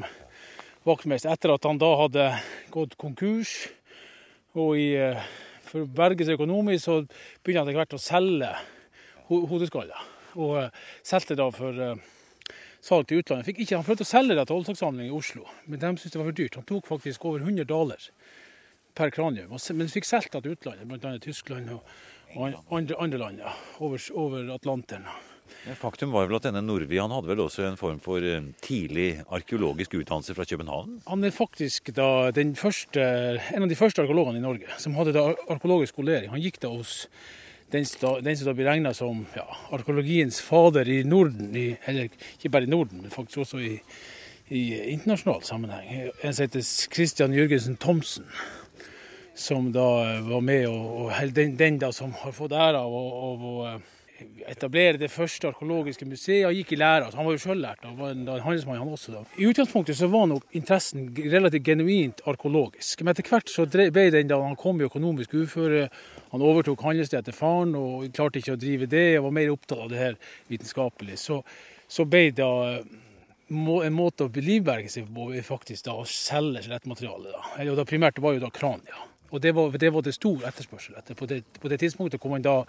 vaktmester 0.85 1.33
etter 1.33 1.55
at 1.55 1.65
han 1.65 1.81
da 1.81 1.89
hadde 2.03 2.27
gått 2.69 2.93
konkurs. 3.01 3.55
Og 4.53 4.77
i, 4.77 4.91
eh, 4.93 5.17
for 5.65 5.87
å 5.87 5.89
berge 5.89 6.27
seg 6.27 6.37
økonomisk 6.37 6.85
så 6.85 6.99
begynte 7.01 7.63
han 7.63 7.71
etter 7.71 7.81
hvert 7.81 7.97
å 7.97 8.03
selge 8.03 8.53
hodeskaller. 9.29 10.07
Og 10.37 10.55
uh, 10.57 10.87
solgte 11.05 11.37
da 11.39 11.47
for 11.53 11.77
uh, 11.77 12.09
salg 12.85 13.07
til 13.09 13.23
utlandet. 13.23 13.47
Fikk 13.49 13.63
ikke, 13.63 13.79
han 13.79 13.87
prøvde 13.87 14.05
å 14.05 14.09
selge 14.09 14.37
det 14.37 14.45
til 14.47 14.59
Oldsakssamlingen 14.59 15.11
i 15.11 15.15
Oslo, 15.15 15.47
men 15.67 15.81
de 15.81 15.95
syntes 15.95 16.13
det 16.13 16.21
var 16.21 16.29
for 16.29 16.39
dyrt. 16.39 16.59
Han 16.59 16.69
tok 16.69 16.91
faktisk 16.91 17.25
over 17.29 17.43
100 17.45 17.67
dollar 17.69 18.11
per 18.99 19.11
kranium, 19.15 19.55
men 19.77 19.91
fikk 19.91 20.07
solgt 20.07 20.35
det 20.35 20.43
til 20.45 20.55
utlandet, 20.57 20.87
bl.a. 20.89 21.17
Tyskland 21.23 21.71
og, 21.75 21.97
og 22.35 22.61
andre, 22.75 22.99
andre, 22.99 23.19
land 23.21 23.43
ja, 23.43 23.55
over, 23.79 24.01
over 24.17 24.53
Atlanteren. 24.55 25.07
Faktum 25.79 26.13
var 26.13 26.27
vel 26.29 26.37
at 26.37 26.45
denne 26.45 26.61
Nordvi 26.63 26.99
han 27.01 27.11
hadde 27.11 27.27
vel 27.31 27.41
også 27.43 27.65
en 27.65 27.77
form 27.77 27.97
for 28.03 28.23
eh, 28.23 28.51
tidlig 28.63 29.23
arkeologisk 29.33 29.95
utdannelse 29.97 30.35
fra 30.37 30.45
København? 30.47 30.99
Han 31.09 31.25
er 31.25 31.33
faktisk 31.35 31.89
da 31.97 32.29
første, 32.55 33.03
en 33.55 33.65
av 33.65 33.71
de 33.71 33.77
første 33.77 34.05
arkeologene 34.05 34.39
i 34.39 34.45
Norge 34.45 34.77
som 34.79 34.95
hadde 34.95 35.15
da 35.17 35.25
arkeologisk 35.49 35.97
skolering. 35.97 36.29
Han 36.31 36.43
gikk 36.43 36.61
da 36.63 36.71
hos 36.71 37.07
den, 37.71 37.85
som 37.85 38.45
da 38.45 38.53
blir 38.53 38.65
regna 38.65 38.93
som 38.93 39.25
ja, 39.35 39.45
arkeologiens 39.75 40.41
fader 40.41 40.89
i 40.89 41.03
Norden, 41.03 41.51
i, 41.55 41.75
eller 41.85 42.09
ikke 42.09 42.51
bare 42.53 42.67
i 42.67 42.71
Norden, 42.71 43.03
men 43.03 43.13
faktisk 43.13 43.43
også 43.45 43.61
i, 43.61 43.75
i 44.49 44.63
internasjonal 44.95 45.43
sammenheng. 45.45 46.09
En 46.23 46.33
som 46.33 46.47
heter 46.47 46.65
Christian 46.93 47.35
Jørgensen 47.35 47.77
Thomsen, 47.77 48.25
som 49.35 49.71
da 49.73 49.85
var 50.25 50.43
med, 50.43 50.67
og, 50.67 51.05
og 51.05 51.35
den, 51.35 51.55
den, 51.59 51.79
da 51.79 51.93
som 51.95 52.13
har 52.23 52.35
fått 52.35 52.57
æra 52.57 52.81
av 52.83 53.45
å 53.53 53.79
etablere 54.49 54.99
det 55.01 55.09
første 55.11 55.49
arkeologiske 55.49 56.05
museet. 56.07 56.45
Han 56.45 56.55
gikk 56.57 56.73
i 56.75 56.79
læra, 56.79 57.09
han 57.15 57.27
var 57.27 57.35
jo 57.35 57.41
sjøllært. 57.43 57.83
Han 57.87 57.97
var 57.99 58.13
en, 58.13 58.23
handelsmann, 58.45 58.79
han 58.81 58.93
også. 58.93 59.23
I 59.37 59.49
utgangspunktet 59.49 59.97
så 59.99 60.09
var 60.11 60.29
nok 60.31 60.45
interessen 60.57 61.09
relativt 61.17 61.67
genuint 61.67 62.23
arkeologisk. 62.29 63.03
Men 63.03 63.13
etter 63.13 63.27
hvert 63.29 63.51
så 63.51 63.67
ble 63.69 64.07
den 64.15 64.31
da 64.31 64.39
han 64.43 64.57
kom 64.59 64.81
i 64.81 64.87
økonomisk 64.87 65.35
uføre. 65.39 65.89
Han 66.33 66.45
overtok 66.45 66.85
handelsstedet 66.87 67.27
etter 67.27 67.37
faren 67.37 67.75
og 67.79 68.09
klarte 68.15 68.41
ikke 68.41 68.55
å 68.57 68.61
drive 68.61 68.89
det, 68.89 69.07
og 69.19 69.29
var 69.29 69.37
mer 69.39 69.53
opptatt 69.53 69.85
av 69.85 69.91
det 69.91 70.01
her 70.01 70.17
vitenskapelig. 70.51 71.19
Så, 71.21 71.41
så 71.89 72.07
ble 72.09 72.29
da 72.37 72.51
en 73.49 73.95
måte 73.95 74.27
å 74.27 74.31
livberge 74.33 74.91
seg 74.93 75.07
på 75.13 75.29
faktisk 75.45 75.87
da 75.87 75.97
å 75.97 76.07
selge 76.07 76.63
skjelettmateriale. 76.65 77.33
Da. 77.33 77.69
da 77.79 77.87
primært 77.87 78.21
var 78.21 78.35
jo 78.35 78.43
da 78.43 78.51
krania. 78.53 79.05
Og 79.29 79.41
det 79.41 79.53
var, 79.53 79.77
det 79.77 79.91
var 79.93 80.05
det 80.05 80.15
stor 80.15 80.45
etterspørsel 80.49 80.97
etter. 80.97 81.17
På 81.17 81.27
det, 81.29 81.43
på 81.61 81.69
det 81.69 81.79
tidspunktet 81.81 82.21
hvor 82.21 82.33
man 82.33 82.45
da 82.45 82.63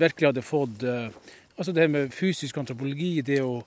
virkelig 0.00 0.30
hadde 0.32 0.46
fått 0.46 0.86
eh, 0.86 1.08
Altså 1.56 1.72
det 1.72 1.86
med 1.88 2.10
fysisk 2.12 2.58
antropologi, 2.60 3.22
det 3.24 3.38
å 3.40 3.62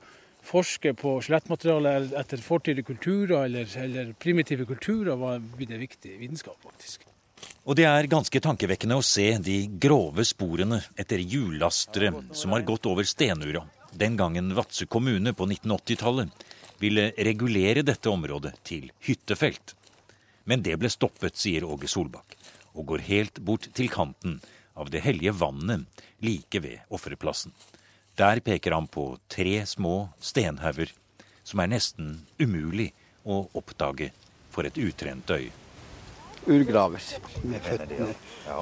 forske 0.45 0.91
på 0.93 1.15
skjelettmateriale 1.25 1.93
etter 2.19 2.41
fortidige 2.45 2.85
kulturer 2.85 3.47
eller, 3.47 3.69
eller, 3.81 4.11
primitive 4.13 4.67
kulturer, 4.69 5.15
var 5.17 5.39
det 5.57 5.79
viktig 5.81 6.19
vitenskap, 6.19 6.57
faktisk. 6.61 7.07
Og 7.65 7.75
det 7.79 7.87
er 7.89 8.11
ganske 8.11 8.41
tankevekkende 8.45 8.99
å 8.99 9.05
se 9.05 9.25
de 9.41 9.57
grove 9.81 10.25
sporene 10.27 10.83
etter 10.99 11.21
hjulllastere 11.21 12.11
som 12.35 12.53
har 12.53 12.65
gått 12.67 12.85
over 12.89 13.07
Stenura, 13.07 13.65
den 13.89 14.17
gangen 14.19 14.53
Vadsø 14.53 14.85
kommune 14.85 15.33
på 15.33 15.47
1980-tallet 15.49 16.47
ville 16.79 17.09
regulere 17.17 17.83
dette 17.83 18.09
området 18.09 18.53
til 18.63 18.91
hyttefelt. 19.05 19.75
Men 20.45 20.63
det 20.65 20.77
ble 20.79 20.89
stoppet, 20.93 21.37
sier 21.37 21.65
Åge 21.67 21.89
Solbakk, 21.91 22.37
og 22.77 22.87
går 22.93 23.05
helt 23.09 23.41
bort 23.43 23.67
til 23.75 23.91
kanten 23.91 24.39
av 24.73 24.89
det 24.89 25.01
hellige 25.05 25.33
vannet 25.35 26.01
like 26.19 26.59
ved 26.59 26.79
offerplassen. 26.89 27.53
Der 28.19 28.41
peker 28.43 28.75
han 28.75 28.87
på 28.87 29.13
tre 29.31 29.65
små 29.65 30.09
stenhauger 30.19 30.91
som 31.43 31.61
er 31.63 31.71
nesten 31.71 32.19
umulig 32.39 32.91
å 33.23 33.45
oppdage 33.57 34.11
for 34.53 34.67
et 34.67 34.77
utrent 34.77 35.31
øye. 35.31 35.51
Urgraver 36.49 37.03
med 37.43 37.61
føttene, 37.61 38.13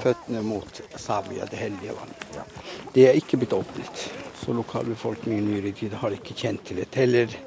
føttene 0.04 0.42
mot 0.44 0.82
Savia, 0.98 1.46
det 1.46 1.60
hellige 1.62 1.94
vannet. 1.96 2.56
Det 2.94 3.06
er 3.10 3.20
ikke 3.20 3.38
blitt 3.42 3.54
åpnet, 3.56 4.08
så 4.42 4.56
lokalbefolkningen 4.58 5.46
i 5.46 5.54
nyere 5.54 5.74
tid 5.78 5.94
har 6.02 6.16
ikke 6.18 6.36
kjent 6.36 6.66
til 6.68 6.82
det. 6.82 6.90
heller. 6.96 7.38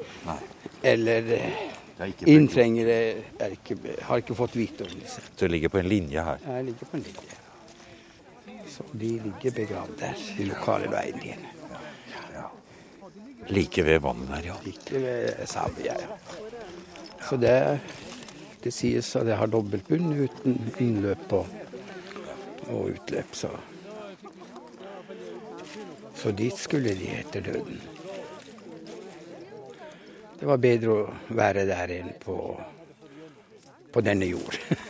eller 0.83 1.35
inntrengere 2.25 2.97
ikke, 3.53 3.77
har 4.03 4.23
ikke 4.23 4.35
fått 4.35 4.57
vite 4.57 4.87
om 4.87 4.95
det. 4.95 5.11
Så 5.11 5.21
det 5.45 5.51
ligger 5.51 5.69
på 5.69 5.79
en 5.83 5.89
linje 5.89 6.25
her? 6.25 6.39
Ja, 6.47 6.57
det 6.57 6.71
ligger 6.71 6.87
på 6.93 6.97
en 6.97 7.03
linje. 7.03 7.40
Så 8.81 8.97
de 8.97 9.09
ligger 9.21 9.51
begravd 9.51 9.99
der, 10.01 10.21
de 10.37 10.45
lokale 10.49 10.89
veiene. 10.89 11.37
Like 13.51 13.83
ved 13.85 13.99
vannet 14.01 14.29
der, 14.31 14.47
ja. 14.47 14.55
Like 14.65 15.03
ved 15.03 15.47
Sabia, 15.47 15.97
ja. 16.01 16.07
Så 17.29 17.37
det, 17.37 17.81
Det 18.61 18.73
sies 18.73 19.17
at 19.17 19.25
det 19.25 19.39
har 19.41 19.49
dobbelt 19.49 19.87
bunn 19.89 20.13
uten 20.13 20.59
innløp 20.79 21.33
og, 21.33 21.47
og 22.69 22.91
utløp. 22.91 23.33
Så. 23.33 23.49
så 26.15 26.33
dit 26.37 26.59
skulle 26.59 26.93
de 26.95 27.09
etter 27.17 27.41
døden. 27.41 27.81
Det 30.41 30.49
var 30.49 30.61
bedre 30.61 30.93
å 30.93 31.09
være 31.37 31.65
der 31.69 31.97
enn 31.97 32.13
på, 32.21 32.37
på 33.93 34.05
denne 34.05 34.29
jord. 34.29 34.61